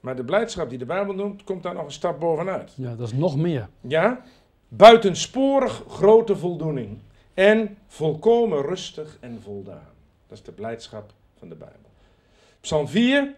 Maar 0.00 0.16
de 0.16 0.24
blijdschap 0.24 0.68
die 0.68 0.78
de 0.78 0.84
Bijbel 0.84 1.14
noemt, 1.14 1.44
komt 1.44 1.62
daar 1.62 1.74
nog 1.74 1.84
een 1.84 1.92
stap 1.92 2.20
bovenuit. 2.20 2.72
ja, 2.76 2.94
dat 2.94 3.06
is 3.06 3.12
nog 3.12 3.36
meer. 3.36 3.68
Ja? 3.80 4.22
Buitensporig 4.68 5.82
grote 5.88 6.36
voldoening. 6.36 6.98
En 7.34 7.78
volkomen 7.86 8.62
rustig 8.62 9.16
en 9.20 9.40
voldaan. 9.42 9.92
Dat 10.26 10.38
is 10.38 10.44
de 10.44 10.52
blijdschap 10.52 11.12
van 11.38 11.48
de 11.48 11.54
Bijbel. 11.54 11.90
Psalm 12.60 12.88
4 12.88 13.34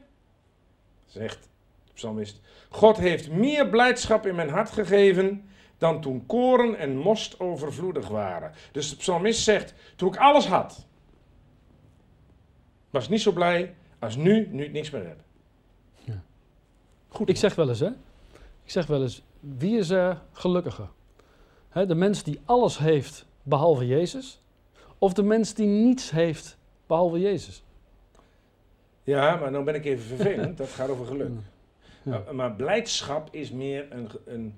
zegt 1.06 1.48
de 1.84 1.92
psalmist: 1.92 2.40
God 2.68 2.96
heeft 2.96 3.30
meer 3.30 3.68
blijdschap 3.68 4.26
in 4.26 4.34
mijn 4.34 4.50
hart 4.50 4.70
gegeven 4.70 5.48
dan 5.78 6.00
toen 6.00 6.26
koren 6.26 6.78
en 6.78 6.96
most 6.96 7.40
overvloedig 7.40 8.08
waren. 8.08 8.52
Dus 8.72 8.90
de 8.90 8.96
psalmist 8.96 9.42
zegt: 9.42 9.74
toen 9.96 10.08
ik 10.08 10.16
alles 10.16 10.46
had, 10.46 10.86
was 12.90 13.08
niet 13.08 13.20
zo 13.20 13.32
blij 13.32 13.74
als 13.98 14.16
nu, 14.16 14.48
nu 14.50 14.64
ik 14.64 14.72
niks 14.72 14.90
meer 14.90 15.06
heb. 15.06 15.20
Ja. 16.04 16.22
Goed. 17.08 17.28
Ik 17.28 17.36
zeg 17.36 17.54
wel 17.54 17.68
eens, 17.68 17.80
hè. 17.80 17.90
Ik 18.64 18.70
zeg 18.70 18.86
wel 18.86 19.02
eens, 19.02 19.22
wie 19.40 19.78
is 19.78 19.90
er 19.90 20.22
gelukkiger? 20.32 20.88
Hè, 21.68 21.86
de 21.86 21.94
mens 21.94 22.22
die 22.22 22.40
alles 22.44 22.78
heeft 22.78 23.26
behalve 23.42 23.86
Jezus, 23.86 24.42
of 24.98 25.12
de 25.12 25.22
mens 25.22 25.54
die 25.54 25.66
niets 25.66 26.10
heeft 26.10 26.58
behalve 26.86 27.18
Jezus? 27.18 27.64
Ja, 29.02 29.36
maar 29.36 29.52
dan 29.52 29.64
ben 29.64 29.74
ik 29.74 29.84
even 29.84 30.16
vervelend. 30.16 30.56
Dat 30.56 30.68
gaat 30.68 30.88
over 30.88 31.06
geluk. 31.06 31.30
Ja. 32.02 32.10
Maar, 32.10 32.34
maar 32.34 32.52
blijdschap 32.52 33.28
is 33.34 33.50
meer 33.50 33.92
een, 33.92 34.08
een, 34.24 34.54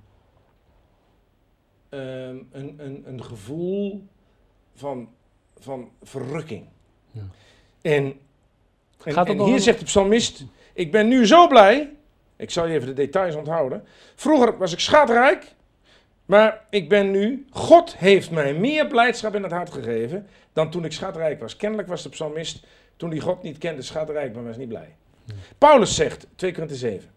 ehm, 1.88 2.36
een, 2.50 2.74
een, 2.84 3.08
een 3.08 3.24
gevoel 3.24 4.06
van, 4.74 5.08
van 5.56 5.90
verrukking. 6.02 6.68
Ja. 7.10 7.22
En, 7.82 8.04
en, 9.04 9.12
Gaat 9.12 9.16
het 9.16 9.28
en 9.28 9.36
nog 9.36 9.46
hier 9.46 9.60
zegt 9.60 9.78
de 9.78 9.84
psalmist, 9.84 10.44
ik 10.72 10.92
ben 10.92 11.08
nu 11.08 11.26
zo 11.26 11.46
blij, 11.46 11.92
ik 12.36 12.50
zal 12.50 12.66
je 12.66 12.74
even 12.74 12.86
de 12.86 12.92
details 12.92 13.34
onthouden. 13.34 13.84
Vroeger 14.14 14.58
was 14.58 14.72
ik 14.72 14.80
schatrijk, 14.80 15.54
maar 16.24 16.66
ik 16.70 16.88
ben 16.88 17.10
nu, 17.10 17.46
God 17.50 17.96
heeft 17.96 18.30
mij 18.30 18.54
meer 18.54 18.86
blijdschap 18.86 19.34
in 19.34 19.42
het 19.42 19.52
hart 19.52 19.72
gegeven 19.72 20.26
dan 20.52 20.70
toen 20.70 20.84
ik 20.84 20.92
schatrijk 20.92 21.40
was. 21.40 21.56
Kennelijk 21.56 21.88
was 21.88 22.02
de 22.02 22.08
psalmist, 22.08 22.66
toen 22.96 23.10
hij 23.10 23.18
God 23.18 23.42
niet 23.42 23.58
kende, 23.58 23.82
schatrijk, 23.82 24.34
maar 24.34 24.44
was 24.44 24.56
niet 24.56 24.68
blij. 24.68 24.96
Paulus 25.58 25.94
zegt, 25.94 26.26
2 26.34 26.52
Korinther 26.52 26.78
7, 26.78 27.10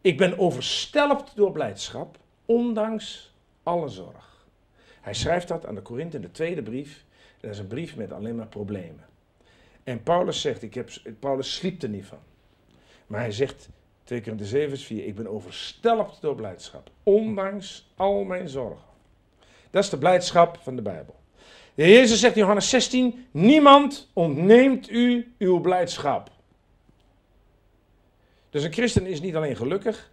ik 0.00 0.16
ben 0.16 0.38
overstelpt 0.38 1.36
door 1.36 1.52
blijdschap, 1.52 2.16
ondanks 2.44 3.34
alle 3.62 3.88
zorg. 3.88 4.46
Hij 5.00 5.14
schrijft 5.14 5.48
dat 5.48 5.66
aan 5.66 5.74
de 5.74 5.80
Korinthe 5.80 6.16
in 6.16 6.22
de 6.22 6.30
tweede 6.30 6.62
brief. 6.62 7.04
En 7.18 7.40
dat 7.40 7.50
is 7.50 7.58
een 7.58 7.66
brief 7.66 7.96
met 7.96 8.12
alleen 8.12 8.36
maar 8.36 8.46
problemen. 8.46 9.04
En 9.84 10.02
Paulus 10.02 10.40
zegt, 10.40 10.62
ik 10.62 10.74
heb, 10.74 10.90
Paulus 11.18 11.54
sliep 11.54 11.82
er 11.82 11.88
niet 11.88 12.06
van. 12.06 12.18
Maar 13.06 13.20
hij 13.20 13.32
zegt, 13.32 13.68
2 14.04 14.20
Korinther 14.20 14.46
7 14.46 14.68
vers 14.68 14.84
4, 14.84 15.06
ik 15.06 15.14
ben 15.14 15.26
overstelpt 15.26 16.20
door 16.20 16.34
blijdschap, 16.34 16.90
ondanks 17.02 17.90
al 17.96 18.24
mijn 18.24 18.48
zorgen. 18.48 18.88
Dat 19.70 19.84
is 19.84 19.90
de 19.90 19.98
blijdschap 19.98 20.58
van 20.62 20.76
de 20.76 20.82
Bijbel. 20.82 21.14
De 21.74 21.82
Heer 21.82 21.94
Jezus 21.94 22.20
zegt 22.20 22.34
in 22.34 22.40
Johannes 22.40 22.68
16, 22.68 23.26
niemand 23.30 24.10
ontneemt 24.12 24.90
u 24.90 25.34
uw 25.38 25.60
blijdschap. 25.60 26.30
Dus 28.50 28.62
een 28.62 28.72
christen 28.72 29.06
is 29.06 29.20
niet 29.20 29.36
alleen 29.36 29.56
gelukkig, 29.56 30.12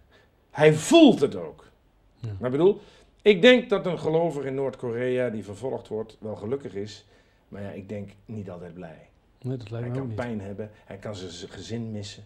hij 0.50 0.74
voelt 0.74 1.20
het 1.20 1.36
ook. 1.36 1.70
Ja. 2.16 2.28
Maar 2.38 2.50
ik 2.50 2.56
bedoel, 2.56 2.80
ik 3.22 3.42
denk 3.42 3.70
dat 3.70 3.86
een 3.86 3.98
gelovige 3.98 4.46
in 4.46 4.54
Noord-Korea 4.54 5.28
die 5.28 5.44
vervolgd 5.44 5.88
wordt 5.88 6.16
wel 6.20 6.36
gelukkig 6.36 6.74
is. 6.74 7.04
Maar 7.48 7.62
ja, 7.62 7.70
ik 7.70 7.88
denk 7.88 8.10
niet 8.24 8.50
altijd 8.50 8.74
blij. 8.74 9.10
Nee, 9.42 9.56
dat 9.56 9.70
lijkt 9.70 9.86
Hij 9.86 9.96
kan 9.96 10.06
niet. 10.06 10.16
pijn 10.16 10.40
hebben, 10.40 10.70
hij 10.84 10.96
kan 10.96 11.14
zijn 11.14 11.50
gezin 11.50 11.92
missen. 11.92 12.24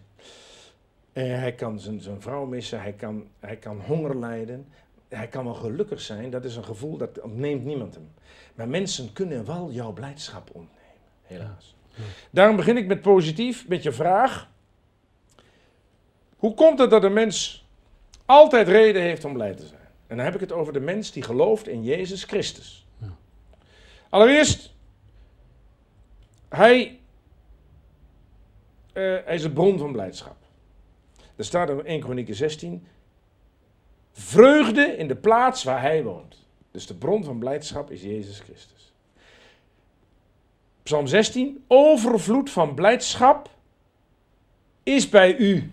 Eh, 1.13 1.23
hij 1.23 1.53
kan 1.53 1.79
zijn, 1.79 2.01
zijn 2.01 2.21
vrouw 2.21 2.45
missen, 2.45 2.81
hij 2.81 2.93
kan, 2.93 3.27
hij 3.39 3.55
kan 3.57 3.79
honger 3.79 4.17
lijden. 4.17 4.67
Hij 5.07 5.27
kan 5.27 5.43
wel 5.43 5.53
gelukkig 5.53 6.01
zijn, 6.01 6.29
dat 6.29 6.43
is 6.45 6.55
een 6.55 6.63
gevoel 6.63 6.97
dat 6.97 7.21
ontneemt 7.21 7.63
niemand 7.63 7.93
hem. 7.93 8.09
Maar 8.55 8.67
mensen 8.67 9.13
kunnen 9.13 9.45
wel 9.45 9.71
jouw 9.71 9.91
blijdschap 9.93 10.49
ontnemen, 10.53 11.01
helaas. 11.23 11.75
Ja. 11.89 12.03
Daarom 12.29 12.55
begin 12.55 12.77
ik 12.77 12.87
met 12.87 13.01
positief, 13.01 13.67
met 13.67 13.83
je 13.83 13.91
vraag. 13.91 14.49
Hoe 16.35 16.53
komt 16.53 16.79
het 16.79 16.89
dat 16.89 17.03
een 17.03 17.13
mens 17.13 17.67
altijd 18.25 18.67
reden 18.67 19.01
heeft 19.01 19.25
om 19.25 19.33
blij 19.33 19.53
te 19.53 19.65
zijn? 19.65 19.81
En 20.07 20.15
dan 20.15 20.25
heb 20.25 20.33
ik 20.33 20.39
het 20.39 20.51
over 20.51 20.73
de 20.73 20.79
mens 20.79 21.11
die 21.11 21.23
gelooft 21.23 21.67
in 21.67 21.83
Jezus 21.83 22.23
Christus. 22.23 22.87
Ja. 22.97 23.15
Allereerst, 24.09 24.73
hij, 26.49 26.99
eh, 28.97 29.25
hij 29.25 29.35
is 29.35 29.41
de 29.41 29.51
bron 29.51 29.77
van 29.77 29.91
blijdschap. 29.91 30.35
Er 31.35 31.45
staat 31.45 31.69
in 31.69 31.85
1 31.85 31.99
Kronieken 31.99 32.35
16, 32.35 32.87
vreugde 34.11 34.81
in 34.81 35.07
de 35.07 35.15
plaats 35.15 35.63
waar 35.63 35.81
hij 35.81 36.03
woont. 36.03 36.45
Dus 36.71 36.87
de 36.87 36.95
bron 36.95 37.23
van 37.23 37.39
blijdschap 37.39 37.91
is 37.91 38.01
Jezus 38.01 38.39
Christus. 38.39 38.93
Psalm 40.83 41.07
16, 41.07 41.63
overvloed 41.67 42.49
van 42.49 42.73
blijdschap 42.73 43.49
is 44.83 45.09
bij 45.09 45.37
u. 45.37 45.55
Zie 45.55 45.71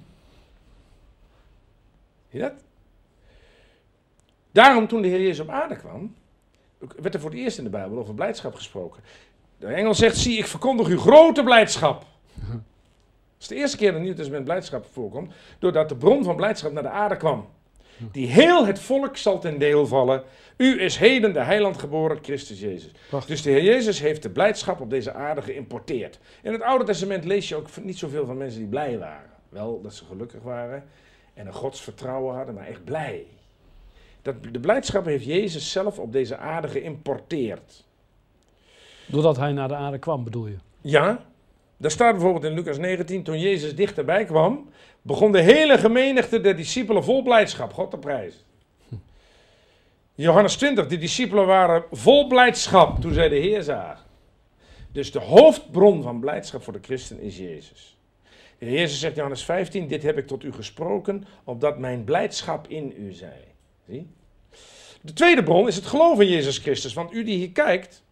je 2.29 2.39
dat? 2.39 2.53
Daarom 4.53 4.89
toen 4.89 5.03
de 5.03 5.09
Heer 5.09 5.21
Jezus 5.21 5.41
op 5.41 5.49
aarde 5.49 5.77
kwam, 5.77 6.15
werd 6.79 7.15
er 7.15 7.21
voor 7.21 7.31
het 7.31 7.39
eerst 7.39 7.59
in 7.59 7.65
de 7.65 7.71
Bijbel 7.71 7.99
over 7.99 8.15
blijdschap 8.15 8.55
gesproken. 8.55 9.03
De 9.59 9.67
engel 9.67 9.95
zegt, 9.95 10.17
zie 10.17 10.39
ik 10.39 10.47
verkondig 10.47 10.89
u 10.89 10.99
grote 10.99 11.43
blijdschap. 11.43 12.05
Is 13.44 13.50
de 13.50 13.57
eerste 13.57 13.76
keer 13.76 13.92
dat 13.92 14.00
in 14.00 14.07
het 14.07 14.09
Nieuw 14.09 14.18
Testament 14.22 14.44
blijdschap 14.44 14.87
voorkomt, 14.92 15.33
doordat 15.59 15.88
de 15.88 15.96
bron 15.96 16.24
van 16.24 16.37
blijdschap 16.37 16.72
naar 16.72 16.83
de 16.83 16.88
aarde 16.88 17.16
kwam. 17.16 17.48
Die 18.12 18.26
heel 18.26 18.66
het 18.66 18.78
volk 18.78 19.16
zal 19.16 19.38
ten 19.38 19.59
deel 19.59 19.87
vallen. 19.87 20.22
U 20.57 20.80
is 20.80 20.96
heden 20.96 21.33
de 21.33 21.40
heiland 21.40 21.78
geboren, 21.78 22.18
Christus 22.22 22.61
Jezus. 22.61 22.92
Prachtig. 23.09 23.30
Dus 23.30 23.42
de 23.42 23.50
Heer 23.50 23.62
Jezus 23.62 24.00
heeft 24.00 24.22
de 24.22 24.30
blijdschap 24.30 24.80
op 24.80 24.90
deze 24.90 25.12
aarde 25.12 25.42
geïmporteerd. 25.42 26.18
In 26.42 26.52
het 26.52 26.62
Oude 26.62 26.85
Testament 26.85 27.24
lees 27.24 27.48
je 27.48 27.54
ook 27.54 27.68
niet 27.83 27.98
zoveel 27.98 28.26
van 28.26 28.37
mensen 28.37 28.61
die 28.61 28.68
blij 28.68 28.98
waren. 28.98 29.30
Wel 29.48 29.80
dat 29.83 29.94
ze 29.94 30.04
gelukkig 30.04 30.42
waren 30.42 30.85
en 31.35 31.46
een 31.46 31.52
godsvertrouwen 31.52 32.35
hadden, 32.35 32.54
maar 32.54 32.66
echt 32.66 32.85
blij. 32.85 33.26
Dat, 34.22 34.35
de 34.52 34.61
blijdschap 34.61 35.04
heeft 35.04 35.24
Jezus 35.24 35.70
zelf 35.70 35.98
op 35.98 36.12
deze 36.12 36.37
aarde 36.37 36.68
geïmporteerd. 36.68 37.85
Doordat 39.07 39.37
hij 39.37 39.52
naar 39.52 39.68
de 39.68 39.74
aarde 39.74 39.98
kwam, 39.98 40.24
bedoel 40.24 40.46
je? 40.46 40.57
Ja, 40.80 41.24
daar 41.77 41.91
staat 41.91 42.13
bijvoorbeeld 42.13 42.45
in 42.45 42.55
Lucas 42.55 42.79
19, 42.79 43.23
toen 43.23 43.41
Jezus 43.41 43.75
dichterbij 43.75 44.25
kwam, 44.25 44.69
begon 45.03 45.33
de 45.33 45.41
hele 45.41 45.79
gemeenigte 45.79 46.41
der 46.41 46.57
discipelen 46.57 47.05
vol 47.05 47.23
blijdschap 47.23 47.73
God 47.73 47.91
te 47.91 47.99
prijzen. 47.99 48.41
Johannes 50.15 50.57
20, 50.57 50.87
de 50.87 50.99
discipelen 50.99 51.47
waren 51.47 51.85
vol 51.91 52.27
blijdschap 52.27 53.01
toen 53.01 53.13
zij 53.13 53.29
de 53.29 53.37
Heer 53.37 53.63
zagen. 53.63 54.05
Dus 54.93 55.13
de 55.13 55.19
hoofdbron 55.19 56.03
van 56.03 56.21
blijdschap 56.21 56.63
voor 56.63 56.73
de 56.73 56.79
christen 56.83 57.21
is 57.21 57.39
Jezus. 57.39 57.99
De 58.59 58.71
Jezus 58.71 59.01
zegt 59.01 59.17
Johannes 59.17 59.45
15, 59.45 59.89
dit 59.89 60.03
heb 60.03 60.19
ik 60.19 60.27
tot 60.27 60.45
u 60.45 60.53
gesproken, 60.53 61.25
opdat 61.45 61.79
mijn 61.79 62.05
blijdschap 62.05 62.69
in 62.69 62.95
u 62.97 63.13
zij. 63.13 63.45
Zie? 63.89 64.07
De 65.01 65.13
tweede 65.13 65.43
bron 65.43 65.69
is 65.69 65.77
het 65.77 65.87
geloof 65.87 66.21
in 66.21 66.29
Jezus 66.29 66.59
Christus, 66.59 66.95
want 66.95 67.13
u 67.13 67.25
die 67.25 67.37
hier 67.37 67.53
kijkt, 67.53 68.04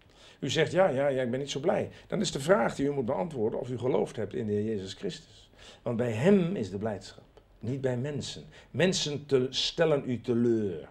u 0.43 0.51
zegt, 0.51 0.73
ja, 0.73 0.89
ja, 0.89 1.09
ja, 1.09 1.23
ik 1.23 1.31
ben 1.31 1.41
niet 1.41 1.51
zo 1.51 1.61
blij. 1.61 1.91
Dan 2.07 2.21
is 2.21 2.33
de 2.33 2.41
vraag 2.41 2.75
die 2.75 2.87
u 2.87 2.91
moet 2.91 3.05
beantwoorden 3.05 3.61
of 3.61 3.71
u 3.71 3.79
geloofd 3.79 4.17
hebt 4.17 4.35
in 4.35 4.47
de 4.47 4.53
Heer 4.53 4.65
Jezus 4.65 4.95
Christus. 4.95 5.51
Want 5.83 5.97
bij 5.97 6.13
Hem 6.13 6.57
is 6.57 6.71
de 6.71 6.79
blijdschap, 6.79 7.25
niet 7.59 7.81
bij 7.81 7.97
mensen. 7.97 8.45
Mensen 8.71 9.27
te, 9.27 9.47
stellen 9.51 10.03
u 10.07 10.21
teleur. 10.21 10.89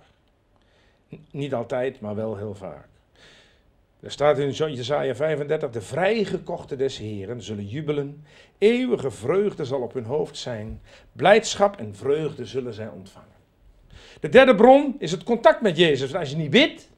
Niet 1.32 1.54
altijd, 1.54 2.00
maar 2.00 2.16
wel 2.16 2.38
heel 2.38 2.56
vaak. 2.56 2.88
Er 4.00 4.12
staat 4.12 4.38
in 4.38 4.52
Jesaja 4.52 5.16
35, 5.16 5.70
de 5.70 5.82
vrijgekochten 5.82 6.78
des 6.78 6.98
Heren 6.98 7.42
zullen 7.42 7.68
jubelen. 7.68 8.26
Eeuwige 8.58 9.12
vreugde 9.12 9.66
zal 9.66 9.82
op 9.82 9.94
hun 9.94 10.06
hoofd 10.06 10.38
zijn. 10.38 10.82
Blijdschap 11.12 11.78
en 11.78 11.96
vreugde 11.96 12.46
zullen 12.46 12.74
zij 12.74 12.88
ontvangen. 12.88 13.30
De 14.20 14.30
derde 14.30 14.56
bron 14.56 14.96
is 15.00 15.12
het 15.12 15.24
contact 15.24 15.62
met 15.62 15.78
Jezus. 15.78 16.16
Als 16.16 16.30
je 16.30 16.36
niet 16.36 16.50
bidt, 16.50 16.91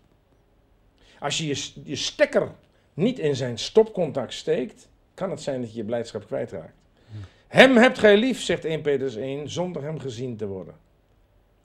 als 1.23 1.37
je, 1.37 1.47
je 1.47 1.71
je 1.83 1.95
stekker 1.95 2.51
niet 2.93 3.19
in 3.19 3.35
zijn 3.35 3.57
stopcontact 3.57 4.33
steekt, 4.33 4.87
kan 5.13 5.29
het 5.29 5.41
zijn 5.41 5.61
dat 5.61 5.71
je 5.71 5.77
je 5.77 5.83
blijdschap 5.83 6.25
kwijtraakt. 6.25 6.73
Hem 7.47 7.77
hebt 7.77 7.99
gij 7.99 8.17
lief, 8.17 8.41
zegt 8.41 8.65
1 8.65 8.81
Petrus 8.81 9.15
1, 9.15 9.49
zonder 9.49 9.83
hem 9.83 9.99
gezien 9.99 10.37
te 10.37 10.47
worden. 10.47 10.75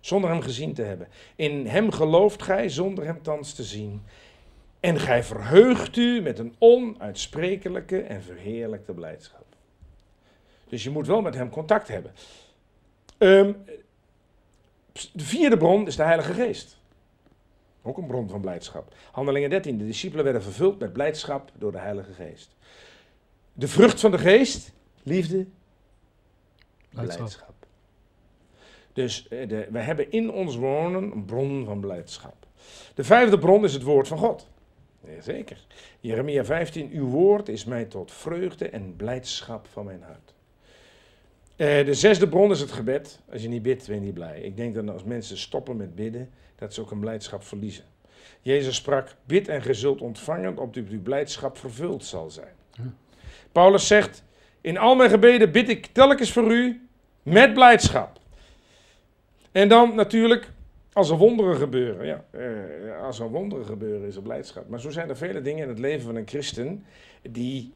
Zonder 0.01 0.31
hem 0.31 0.41
gezien 0.41 0.75
te 0.75 0.83
hebben. 0.83 1.09
In 1.37 1.67
hem 1.67 1.91
gelooft 1.91 2.43
gij, 2.43 2.69
zonder 2.69 3.05
hem 3.05 3.23
thans 3.23 3.53
te 3.53 3.63
zien. 3.63 4.03
En 4.81 5.01
gij 5.01 5.25
verheugt 5.25 5.97
u 5.97 6.21
met 6.21 6.39
een 6.39 6.55
onuitsprekelijke 6.59 8.01
en 8.01 8.23
verheerlijkte 8.23 8.93
blijdschap. 8.93 9.45
Dus 10.69 10.85
je 10.85 10.91
moet 10.91 11.07
wel 11.07 11.21
met 11.21 11.35
hem 11.35 11.51
contact 11.51 11.89
hebben. 11.89 12.13
Ehm, 13.19 13.53
de 15.13 15.25
vierde 15.25 15.57
bron 15.57 15.87
is 15.87 15.97
de 15.97 16.03
Heilige 16.03 16.33
Geest. 16.33 16.78
Ook 17.89 17.99
een 17.99 18.07
bron 18.07 18.29
van 18.29 18.41
blijdschap. 18.41 18.95
Handelingen 19.13 19.51
13. 19.51 19.79
De 19.79 19.87
discipelen 19.87 20.25
werden 20.25 20.43
vervuld 20.43 20.79
met 20.79 20.93
blijdschap 20.93 21.53
door 21.55 21.73
de 21.73 21.79
Heilige 21.79 22.13
Geest. 22.13 22.57
De 23.53 23.69
vrucht 23.69 24.01
van 24.01 24.11
de 24.11 24.19
geest, 24.19 24.73
liefde, 25.03 25.47
Blijdschap. 26.91 27.17
blijdschap. 27.17 27.55
Dus 28.93 29.29
eh, 29.29 29.49
de, 29.49 29.69
we 29.71 29.79
hebben 29.79 30.11
in 30.11 30.31
ons 30.31 30.57
wonen 30.57 31.13
een 31.13 31.25
bron 31.25 31.65
van 31.65 31.81
blijdschap. 31.81 32.47
De 32.95 33.05
vijfde 33.05 33.39
bron 33.39 33.65
is 33.65 33.73
het 33.73 33.83
woord 33.83 34.09
van 34.09 34.19
God. 34.19 34.49
Jazeker. 35.07 35.67
Jeremia 36.01 36.45
15. 36.45 36.91
Uw 36.93 37.07
woord 37.07 37.49
is 37.49 37.65
mij 37.65 37.85
tot 37.85 38.13
vreugde 38.13 38.69
en 38.69 38.97
blijdschap 38.97 39.67
van 39.67 39.85
mijn 39.85 40.03
hart. 40.03 40.35
Eh, 41.59 41.85
de 41.87 41.95
zesde 41.95 42.29
bron 42.29 42.51
is 42.51 42.61
het 42.61 42.73
gebed. 42.73 43.21
Als 43.33 43.43
je 43.43 43.49
niet 43.49 43.63
bidt, 43.63 43.87
ben 43.87 43.95
je 43.95 44.01
niet 44.01 44.15
blij. 44.15 44.41
Ik 44.41 44.57
denk 44.57 44.75
dat 44.75 44.89
als 44.89 45.05
mensen 45.05 45.39
stoppen 45.39 45.77
met 45.77 45.95
bidden, 45.95 46.31
dat 46.57 46.75
ze 46.75 46.81
ook 46.81 46.91
een 46.91 47.01
blijdschap 47.01 47.45
verliezen. 47.45 47.85
Jezus 48.43 48.77
sprak, 48.77 49.15
bid 49.25 49.49
en 49.49 49.63
ge 49.63 49.75
zult 49.75 50.01
ontvangen, 50.01 50.59
opdat 50.59 50.85
uw 50.89 51.03
blijdschap 51.03 51.59
vervuld 51.59 52.05
zal 52.05 52.31
zijn. 52.31 52.55
Paulus 53.53 53.87
zegt, 53.87 54.23
in 54.61 54.79
al 54.79 54.95
mijn 54.95 55.11
gebeden 55.11 55.53
bid 55.53 55.69
ik 55.69 55.87
telkens 55.87 56.33
voor 56.33 56.53
u 56.53 56.89
met 57.23 57.55
blijdschap. 57.55 58.19
En 59.53 59.69
dan 59.69 59.95
natuurlijk, 59.95 60.51
Als 60.93 61.11
er 61.11 61.17
wonderen 61.17 61.57
gebeuren, 61.57 62.07
ja, 62.07 62.25
eh, 62.31 63.03
als 63.03 63.19
er 63.19 63.31
wonderen 63.31 63.65
gebeuren 63.65 64.09
is 64.09 64.17
er 64.17 64.23
blijdschap. 64.23 64.69
Maar 64.69 64.81
zo 64.81 64.91
zijn 64.91 65.09
er 65.09 65.17
vele 65.17 65.43
dingen 65.43 65.63
in 65.63 65.69
het 65.69 65.79
leven 65.79 66.07
van 66.07 66.17
een 66.17 66.29
christen 66.29 66.85
die 67.31 67.73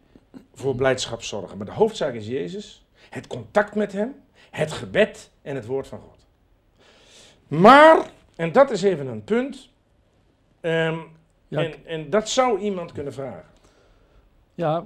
voor 0.54 0.74
blijdschap 0.74 1.22
zorgen. 1.22 1.56
Maar 1.56 1.66
de 1.66 1.72
hoofdzaak 1.72 2.14
is 2.14 2.26
Jezus, 2.26 2.81
het 3.12 3.26
contact 3.26 3.74
met 3.74 3.92
Hem, 3.92 4.14
het 4.50 4.72
gebed 4.72 5.30
en 5.42 5.54
het 5.54 5.66
woord 5.66 5.86
van 5.86 6.00
God. 6.00 6.26
Maar, 7.48 8.10
en 8.36 8.52
dat 8.52 8.70
is 8.70 8.82
even 8.82 9.06
een 9.06 9.24
punt, 9.24 9.68
ehm, 10.60 10.96
Ja, 11.48 11.64
en, 11.64 11.86
en 11.86 12.10
dat 12.10 12.28
zou 12.28 12.58
iemand 12.58 12.92
kunnen 12.92 13.12
vragen. 13.12 13.44
ja 14.54 14.84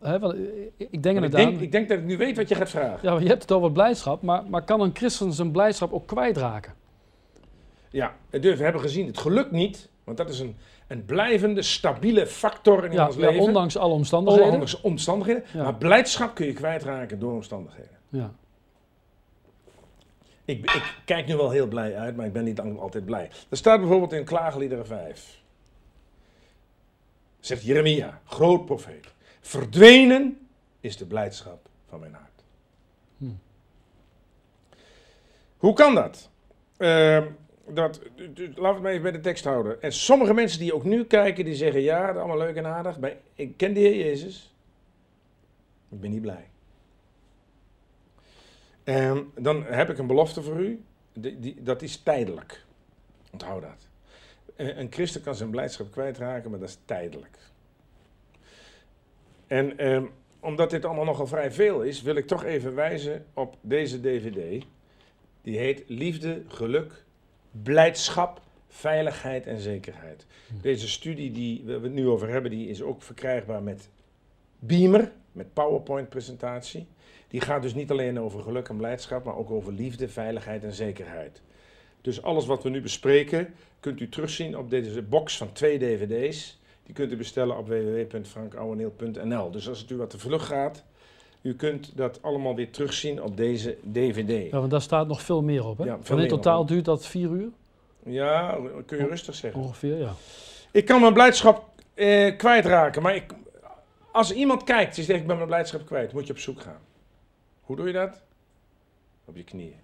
hè, 0.00 0.18
wel, 0.18 0.34
ik- 0.34 0.42
denk 0.76 0.78
Want 0.78 1.04
ik, 1.06 1.14
inderdaad... 1.14 1.40
denk, 1.46 1.60
ik 1.60 1.72
denk 1.72 1.88
dat 1.88 1.98
ik 1.98 2.04
nu 2.04 2.16
weet 2.16 2.36
wat 2.36 2.48
je 2.48 2.54
gaat 2.54 2.70
vragen. 2.70 3.12
Ja, 3.12 3.18
je 3.20 3.28
hebt 3.28 3.42
het 3.42 3.52
over 3.52 3.72
blijdschap, 3.72 4.22
maar, 4.22 4.44
maar 4.44 4.62
kan 4.64 4.80
een 4.80 4.94
christen 4.94 5.32
zijn 5.32 5.50
blijdschap 5.50 5.92
ook 5.92 6.06
kwijtraken? 6.06 6.74
Ja, 7.90 8.14
we 8.30 8.38
hebben 8.56 8.80
gezien, 8.80 9.06
het 9.06 9.18
gelukt 9.18 9.50
niet, 9.50 9.88
want 10.04 10.16
dat 10.16 10.28
is 10.30 10.40
een, 10.40 10.56
een 10.86 11.04
blijvende, 11.04 11.62
stabiele 11.62 12.26
factor 12.26 12.84
in 12.84 12.92
Ja, 12.92 13.06
ons 13.06 13.14
ja, 13.16 13.20
leven. 13.20 13.40
ondanks 13.42 13.76
alle 13.76 13.92
omstandigheden. 13.94 14.50
Ondanks 14.50 14.80
omstandigheden. 14.80 15.44
Ja. 15.52 15.62
Maar 15.62 15.74
blijdschap 15.74 16.34
kun 16.34 16.46
je 16.46 16.52
kwijtraken 16.52 17.18
door 17.18 17.32
omstandigheden. 17.32 17.96
Ja. 18.08 18.32
Ik, 20.44 20.70
ik 20.70 20.94
kijk 21.04 21.26
nu 21.26 21.36
wel 21.36 21.50
heel 21.50 21.66
blij 21.66 21.96
uit, 21.96 22.16
maar 22.16 22.26
ik 22.26 22.32
ben 22.32 22.44
niet 22.44 22.60
al- 22.60 22.80
altijd 22.80 23.04
blij. 23.04 23.30
Er 23.48 23.56
staat 23.56 23.78
bijvoorbeeld 23.80 24.12
in 24.12 24.24
Klaagliederen 24.24 24.86
5. 24.86 25.40
Zegt 27.40 27.62
Jeremia, 27.64 28.20
groot 28.24 28.64
profeet. 28.66 29.06
Verdwenen 29.40 30.48
is 30.80 30.96
de 30.96 31.06
blijdschap 31.06 31.68
van 31.88 32.00
mijn 32.00 32.12
hart. 32.14 32.42
Hm. 33.18 33.24
Hoe 35.56 35.72
kan 35.74 35.94
dat? 35.94 36.30
Ehm, 36.76 37.26
dat 37.68 38.00
we 38.16 38.42
het 38.42 38.58
maar 38.58 38.84
even 38.84 39.02
bij 39.02 39.12
de 39.12 39.20
tekst 39.20 39.44
houden. 39.44 39.82
En 39.82 39.92
sommige 39.92 40.34
mensen 40.34 40.58
die 40.58 40.74
ook 40.74 40.84
nu 40.84 41.04
kijken, 41.04 41.44
die 41.44 41.54
zeggen, 41.54 41.80
ja, 41.80 42.12
allemaal 42.12 42.38
leuk 42.38 42.56
en 42.56 42.66
aardig, 42.66 42.98
ik 43.34 43.56
ken 43.56 43.72
de 43.72 43.80
Heer 43.80 43.96
Jezus. 43.96 44.54
Ik 45.88 46.00
ben 46.00 46.10
niet 46.10 46.22
blij. 46.22 46.48
Ehm, 48.84 49.22
dan 49.34 49.64
heb 49.64 49.90
ik 49.90 49.98
een 49.98 50.06
belofte 50.06 50.42
voor 50.42 50.60
u. 50.60 50.82
Die, 51.12 51.38
die, 51.38 51.62
dat 51.62 51.82
is 51.82 51.96
tijdelijk. 51.96 52.64
Onthoud 53.32 53.62
dat. 53.62 53.88
Een, 54.56 54.80
een 54.80 54.92
christen 54.92 55.22
kan 55.22 55.34
zijn 55.34 55.50
blijdschap 55.50 55.90
kwijtraken, 55.90 56.50
maar 56.50 56.60
dat 56.60 56.68
is 56.68 56.78
tijdelijk. 56.84 57.38
En 59.46 59.78
ehm, 59.78 60.04
omdat 60.40 60.70
dit 60.70 60.84
allemaal 60.84 61.04
nogal 61.04 61.26
vrij 61.26 61.52
veel 61.52 61.82
is, 61.82 62.02
wil 62.02 62.16
ik 62.16 62.26
toch 62.26 62.44
even 62.44 62.74
wijzen 62.74 63.26
op 63.34 63.56
deze 63.60 64.00
DVD. 64.00 64.64
Die 65.42 65.58
heet 65.58 65.82
Liefde, 65.86 66.42
Geluk, 66.48 67.04
Blijdschap, 67.62 68.40
Veiligheid 68.68 69.46
en 69.46 69.60
Zekerheid. 69.60 70.26
Deze 70.60 70.88
studie 70.88 71.32
die 71.32 71.62
we 71.64 71.72
het 71.72 71.92
nu 71.92 72.08
over 72.08 72.28
hebben, 72.28 72.50
die 72.50 72.68
is 72.68 72.82
ook 72.82 73.02
verkrijgbaar 73.02 73.62
met 73.62 73.88
Beamer, 74.58 75.12
met 75.32 75.52
PowerPoint-presentatie. 75.52 76.86
Die 77.28 77.40
gaat 77.40 77.62
dus 77.62 77.74
niet 77.74 77.90
alleen 77.90 78.20
over 78.20 78.42
geluk 78.42 78.68
en 78.68 78.76
blijdschap, 78.76 79.24
maar 79.24 79.36
ook 79.36 79.50
over 79.50 79.72
liefde, 79.72 80.08
veiligheid 80.08 80.64
en 80.64 80.72
zekerheid. 80.72 81.42
Dus 82.00 82.22
alles 82.22 82.46
wat 82.46 82.62
we 82.62 82.68
nu 82.68 82.80
bespreken, 82.80 83.54
kunt 83.80 84.00
u 84.00 84.08
terugzien 84.08 84.58
op 84.58 84.70
deze 84.70 85.02
box 85.02 85.36
van 85.36 85.52
twee 85.52 85.78
dvd's. 85.78 86.60
Die 86.82 86.94
kunt 86.94 87.12
u 87.12 87.16
bestellen 87.16 87.58
op 87.58 87.68
www.frankouweneel.nl. 87.68 89.50
Dus 89.50 89.68
als 89.68 89.80
het 89.80 89.90
u 89.90 89.96
wat 89.96 90.10
te 90.10 90.18
vlug 90.18 90.46
gaat, 90.46 90.84
u 91.46 91.54
kunt 91.54 91.96
dat 91.96 92.22
allemaal 92.22 92.54
weer 92.54 92.70
terugzien 92.70 93.22
op 93.22 93.36
deze 93.36 93.76
dvd. 93.92 94.50
ja, 94.50 94.58
want 94.58 94.70
daar 94.70 94.82
staat 94.82 95.06
nog 95.06 95.22
veel 95.22 95.42
meer 95.42 95.66
op. 95.66 95.78
Hè? 95.78 95.84
Ja, 95.84 95.98
veel 96.02 96.18
in 96.18 96.28
totaal 96.28 96.60
op. 96.60 96.68
duurt 96.68 96.84
dat 96.84 97.06
vier 97.06 97.30
uur 97.30 97.48
Ja, 98.02 98.58
kun 98.86 98.98
je 98.98 99.06
rustig 99.06 99.34
zeggen. 99.34 99.60
ongeveer, 99.60 99.98
ja. 99.98 100.12
Ik 100.70 100.84
kan 100.84 101.00
mijn 101.00 101.12
blijdschap 101.12 101.64
eh, 101.94 102.36
kwijtraken, 102.36 103.02
maar 103.02 103.14
ik, 103.14 103.32
als 104.12 104.32
iemand 104.32 104.64
kijkt 104.64 104.96
en 104.98 105.02
zegt 105.04 105.20
ik 105.20 105.26
ben 105.26 105.36
mijn 105.36 105.48
blijdschap 105.48 105.86
kwijt, 105.86 106.12
moet 106.12 106.26
je 106.26 106.32
op 106.32 106.38
zoek 106.38 106.60
gaan. 106.60 106.80
Hoe 107.62 107.76
doe 107.76 107.86
je 107.86 107.92
dat? 107.92 108.22
Op 109.24 109.36
je 109.36 109.44
knieën. 109.44 109.76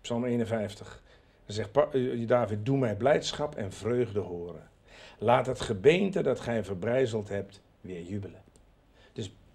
Psalm 0.00 0.24
51. 0.24 1.02
Dan 1.46 1.54
zegt 1.54 1.72
Pa- 1.72 1.88
eh, 1.92 2.26
David, 2.28 2.66
doe 2.66 2.78
mij 2.78 2.94
blijdschap 2.96 3.54
en 3.54 3.72
vreugde 3.72 4.20
horen. 4.20 4.68
Laat 5.18 5.46
het 5.46 5.60
gebeente 5.60 6.22
dat 6.22 6.40
gij 6.40 6.64
verbrijzeld 6.64 7.28
hebt 7.28 7.60
weer 7.80 8.02
jubelen. 8.02 8.40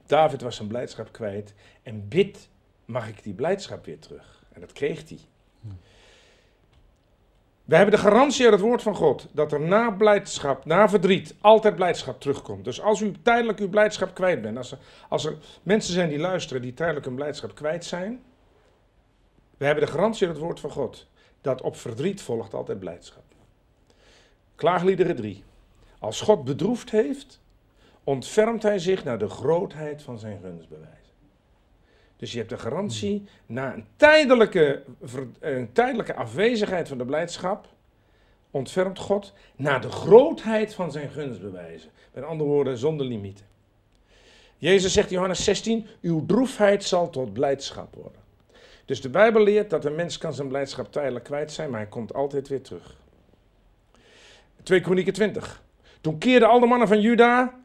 David 0.06 0.42
was 0.42 0.56
zijn 0.56 0.68
blijdschap 0.68 1.12
kwijt 1.12 1.54
en 1.84 2.08
bid, 2.08 2.50
mag 2.86 3.08
ik 3.08 3.24
die 3.24 3.34
blijdschap 3.34 3.86
weer 3.86 4.00
terug? 4.00 4.44
En 4.52 4.62
dat 4.62 4.72
kreeg 4.72 5.10
hij. 5.10 5.20
We 7.66 7.76
hebben 7.76 7.96
de 7.96 8.02
garantie 8.02 8.44
uit 8.44 8.54
het 8.54 8.64
woord 8.64 8.82
van 8.82 8.96
God 8.96 9.28
dat 9.32 9.52
er 9.52 9.62
na 9.62 9.92
blijdschap, 9.92 10.66
na 10.66 10.90
verdriet, 10.90 11.36
altijd 11.42 11.76
blijdschap 11.76 12.22
terugkomt. 12.22 12.64
Dus 12.64 12.82
als 12.82 13.02
u 13.02 13.12
tijdelijk 13.22 13.60
uw 13.60 13.70
blijdschap 13.70 14.14
kwijt 14.14 14.42
bent, 14.42 14.58
als 14.58 14.72
er, 14.72 14.78
als 15.10 15.26
er 15.26 15.38
mensen 15.64 15.94
zijn 15.94 16.10
die 16.10 16.20
luisteren 16.20 16.62
die 16.62 16.74
tijdelijk 16.74 17.06
hun 17.06 17.16
blijdschap 17.16 17.56
kwijt 17.56 17.86
zijn, 17.86 18.24
we 19.58 19.66
hebben 19.66 19.86
de 19.86 19.92
garantie 19.92 20.28
uit 20.28 20.36
het 20.36 20.46
woord 20.46 20.60
van 20.60 20.70
God 20.70 21.08
dat 21.42 21.62
op 21.62 21.76
verdriet 21.76 22.22
volgt 22.22 22.54
altijd 22.54 22.80
blijdschap. 22.80 23.24
Klaagliederen 24.56 25.16
3. 25.16 25.44
Als 26.00 26.22
God 26.22 26.44
bedroefd 26.44 26.92
heeft, 26.92 27.40
ontfermt 28.04 28.64
hij 28.64 28.80
zich 28.80 29.04
naar 29.04 29.20
de 29.20 29.30
grootheid 29.30 30.02
van 30.02 30.20
zijn 30.20 30.40
gunstbewijs. 30.42 30.92
Dus 32.16 32.32
je 32.32 32.38
hebt 32.38 32.50
de 32.50 32.58
garantie 32.58 33.28
na 33.46 33.74
een 33.74 33.86
tijdelijke, 33.96 34.84
een 35.40 35.72
tijdelijke 35.72 36.16
afwezigheid 36.16 36.88
van 36.88 36.98
de 36.98 37.06
blijdschap, 37.06 37.68
ontfermt 38.52 39.00
God 39.00 39.34
naar 39.56 39.82
de 39.82 39.90
grootheid 39.90 40.74
van 40.74 40.92
zijn 40.92 41.10
gunstbewijzen. 41.10 41.90
Met 42.14 42.24
andere 42.24 42.50
woorden, 42.50 42.78
zonder 42.78 43.06
limieten. 43.06 43.46
Jezus 44.58 44.94
zegt 44.94 45.08
in 45.10 45.14
Johannes 45.14 45.44
16, 45.44 45.88
uw 46.02 46.26
droefheid 46.26 46.84
zal 46.84 47.10
tot 47.10 47.34
blijdschap 47.34 47.96
worden. 47.96 48.22
Dus 48.86 49.02
de 49.02 49.10
Bijbel 49.10 49.44
leert 49.44 49.70
dat 49.70 49.86
een 49.86 49.96
mens 49.96 50.18
kan 50.18 50.34
zijn 50.34 50.48
blijdschap 50.48 50.92
tijdelijk 50.92 51.26
kwijt 51.26 51.52
zijn, 51.52 51.70
maar 51.70 51.80
hij 51.80 51.90
komt 51.90 52.14
altijd 52.14 52.48
weer 52.48 52.62
terug. 52.62 52.96
2 54.64 54.82
Kronieken 54.82 55.14
20. 55.14 55.64
Toen 56.02 56.18
keerden 56.18 56.50
al 56.50 56.60
de 56.60 56.66
mannen 56.66 56.88
van 56.88 57.02
Juda 57.02 57.63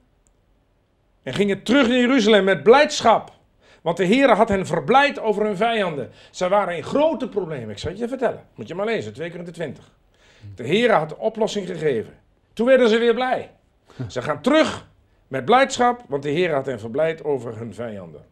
en 1.22 1.34
gingen 1.34 1.62
terug 1.62 1.88
naar 1.88 1.96
Jeruzalem 1.96 2.44
met 2.44 2.62
blijdschap. 2.62 3.32
Want 3.82 3.96
de 3.96 4.04
Heer 4.04 4.30
had 4.30 4.48
hen 4.48 4.66
verblijd 4.66 5.20
over 5.20 5.44
hun 5.44 5.56
vijanden. 5.56 6.10
Zij 6.30 6.48
waren 6.48 6.76
in 6.76 6.82
grote 6.82 7.28
problemen. 7.28 7.70
Ik 7.70 7.78
zal 7.78 7.90
het 7.90 7.98
je 7.98 8.08
vertellen. 8.08 8.46
Moet 8.54 8.68
je 8.68 8.74
maar 8.74 8.86
lezen, 8.86 9.12
2 9.12 9.30
Korinther 9.30 9.54
20. 9.54 9.90
De 10.54 10.64
Heer 10.64 10.92
had 10.92 11.08
de 11.08 11.18
oplossing 11.18 11.66
gegeven. 11.66 12.14
Toen 12.52 12.66
werden 12.66 12.88
ze 12.88 12.98
weer 12.98 13.14
blij. 13.14 13.50
Ze 14.08 14.22
gaan 14.22 14.42
terug 14.42 14.88
met 15.28 15.44
blijdschap, 15.44 16.04
want 16.08 16.22
de 16.22 16.30
Heer 16.30 16.54
had 16.54 16.66
hen 16.66 16.80
verblijd 16.80 17.24
over 17.24 17.56
hun 17.56 17.74
vijanden. 17.74 18.24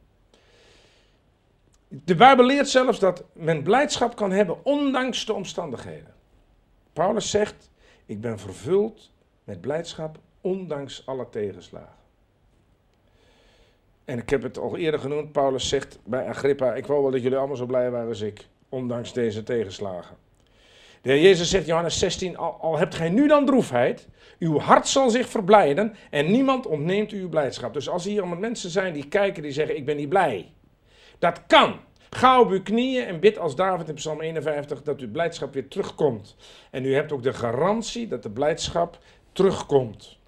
De 1.89 2.15
Bijbel 2.15 2.45
leert 2.45 2.69
zelfs 2.69 2.99
dat 2.99 3.25
men 3.33 3.63
blijdschap 3.63 4.17
kan 4.17 4.31
hebben 4.31 4.65
ondanks 4.65 5.27
de 5.27 5.33
omstandigheden. 5.33 6.15
Paulus 6.93 7.31
zegt, 7.31 7.71
ik 8.07 8.21
ben 8.21 8.39
vervuld 8.39 9.11
met 9.45 9.61
blijdschap 9.61 10.19
ondanks 10.41 11.07
alle 11.07 11.29
tegenslagen. 11.29 12.06
En 14.07 14.19
ik 14.19 14.31
heb 14.31 14.43
het 14.43 14.59
al 14.59 14.77
eerder 14.77 15.01
genoemd, 15.01 15.33
Paulus 15.33 15.69
zegt 15.69 15.99
bij 16.05 16.27
Agrippa, 16.27 16.75
ik 16.75 16.87
wou 16.87 17.03
wel 17.03 17.11
dat 17.11 17.23
jullie 17.23 17.39
allemaal 17.39 17.57
zo 17.57 17.67
blij 17.67 17.91
waren 17.91 18.09
als 18.09 18.21
ik, 18.21 18.47
ondanks 18.69 19.13
deze 19.13 19.43
tegenslagen. 19.43 20.17
De 21.03 21.13
Heer 21.13 21.23
Jezus 21.23 21.51
zegt, 21.51 21.67
Johannes 21.67 21.99
16, 21.99 22.37
al, 22.37 22.59
al 22.61 22.79
hebt 22.79 22.95
gij 22.95 23.09
nu 23.09 23.27
dan 23.29 23.47
droefheid, 23.47 24.09
uw 24.39 24.59
hart 24.59 24.89
zal 24.89 25.11
zich 25.11 25.29
verblijden 25.29 25.95
en 26.11 26.31
niemand 26.31 26.67
ontneemt 26.67 27.13
u 27.13 27.21
uw 27.21 27.29
blijdschap. 27.29 27.75
Dus 27.75 27.89
als 27.89 28.05
hier 28.05 28.21
allemaal 28.21 28.39
mensen 28.39 28.71
zijn 28.71 28.93
die 28.93 29.09
kijken, 29.09 29.43
die 29.43 29.53
zeggen, 29.53 29.77
ik 29.77 29.85
ben 29.85 29.97
niet 29.97 30.09
blij. 30.09 30.53
Dat 31.19 31.47
kan. 31.47 31.81
Ga 32.11 32.41
op 32.41 32.51
uw 32.51 32.63
knieën 32.63 33.07
en 33.07 33.21
bid 33.21 33.39
als 33.39 33.57
David 33.57 33.89
in 33.89 33.95
Psalm 33.95 34.21
51 34.21 34.83
dat 34.83 35.01
uw 35.01 35.11
blijdschap 35.11 35.55
weer 35.55 35.69
terugkomt. 35.69 36.37
En 36.71 36.85
u 36.85 36.95
hebt 36.95 37.13
ook 37.13 37.23
de 37.23 37.33
garantie 37.33 38.09
dat 38.09 38.23
de 38.23 38.31
blijdschap 38.31 38.99
terugkomt. 39.33 40.19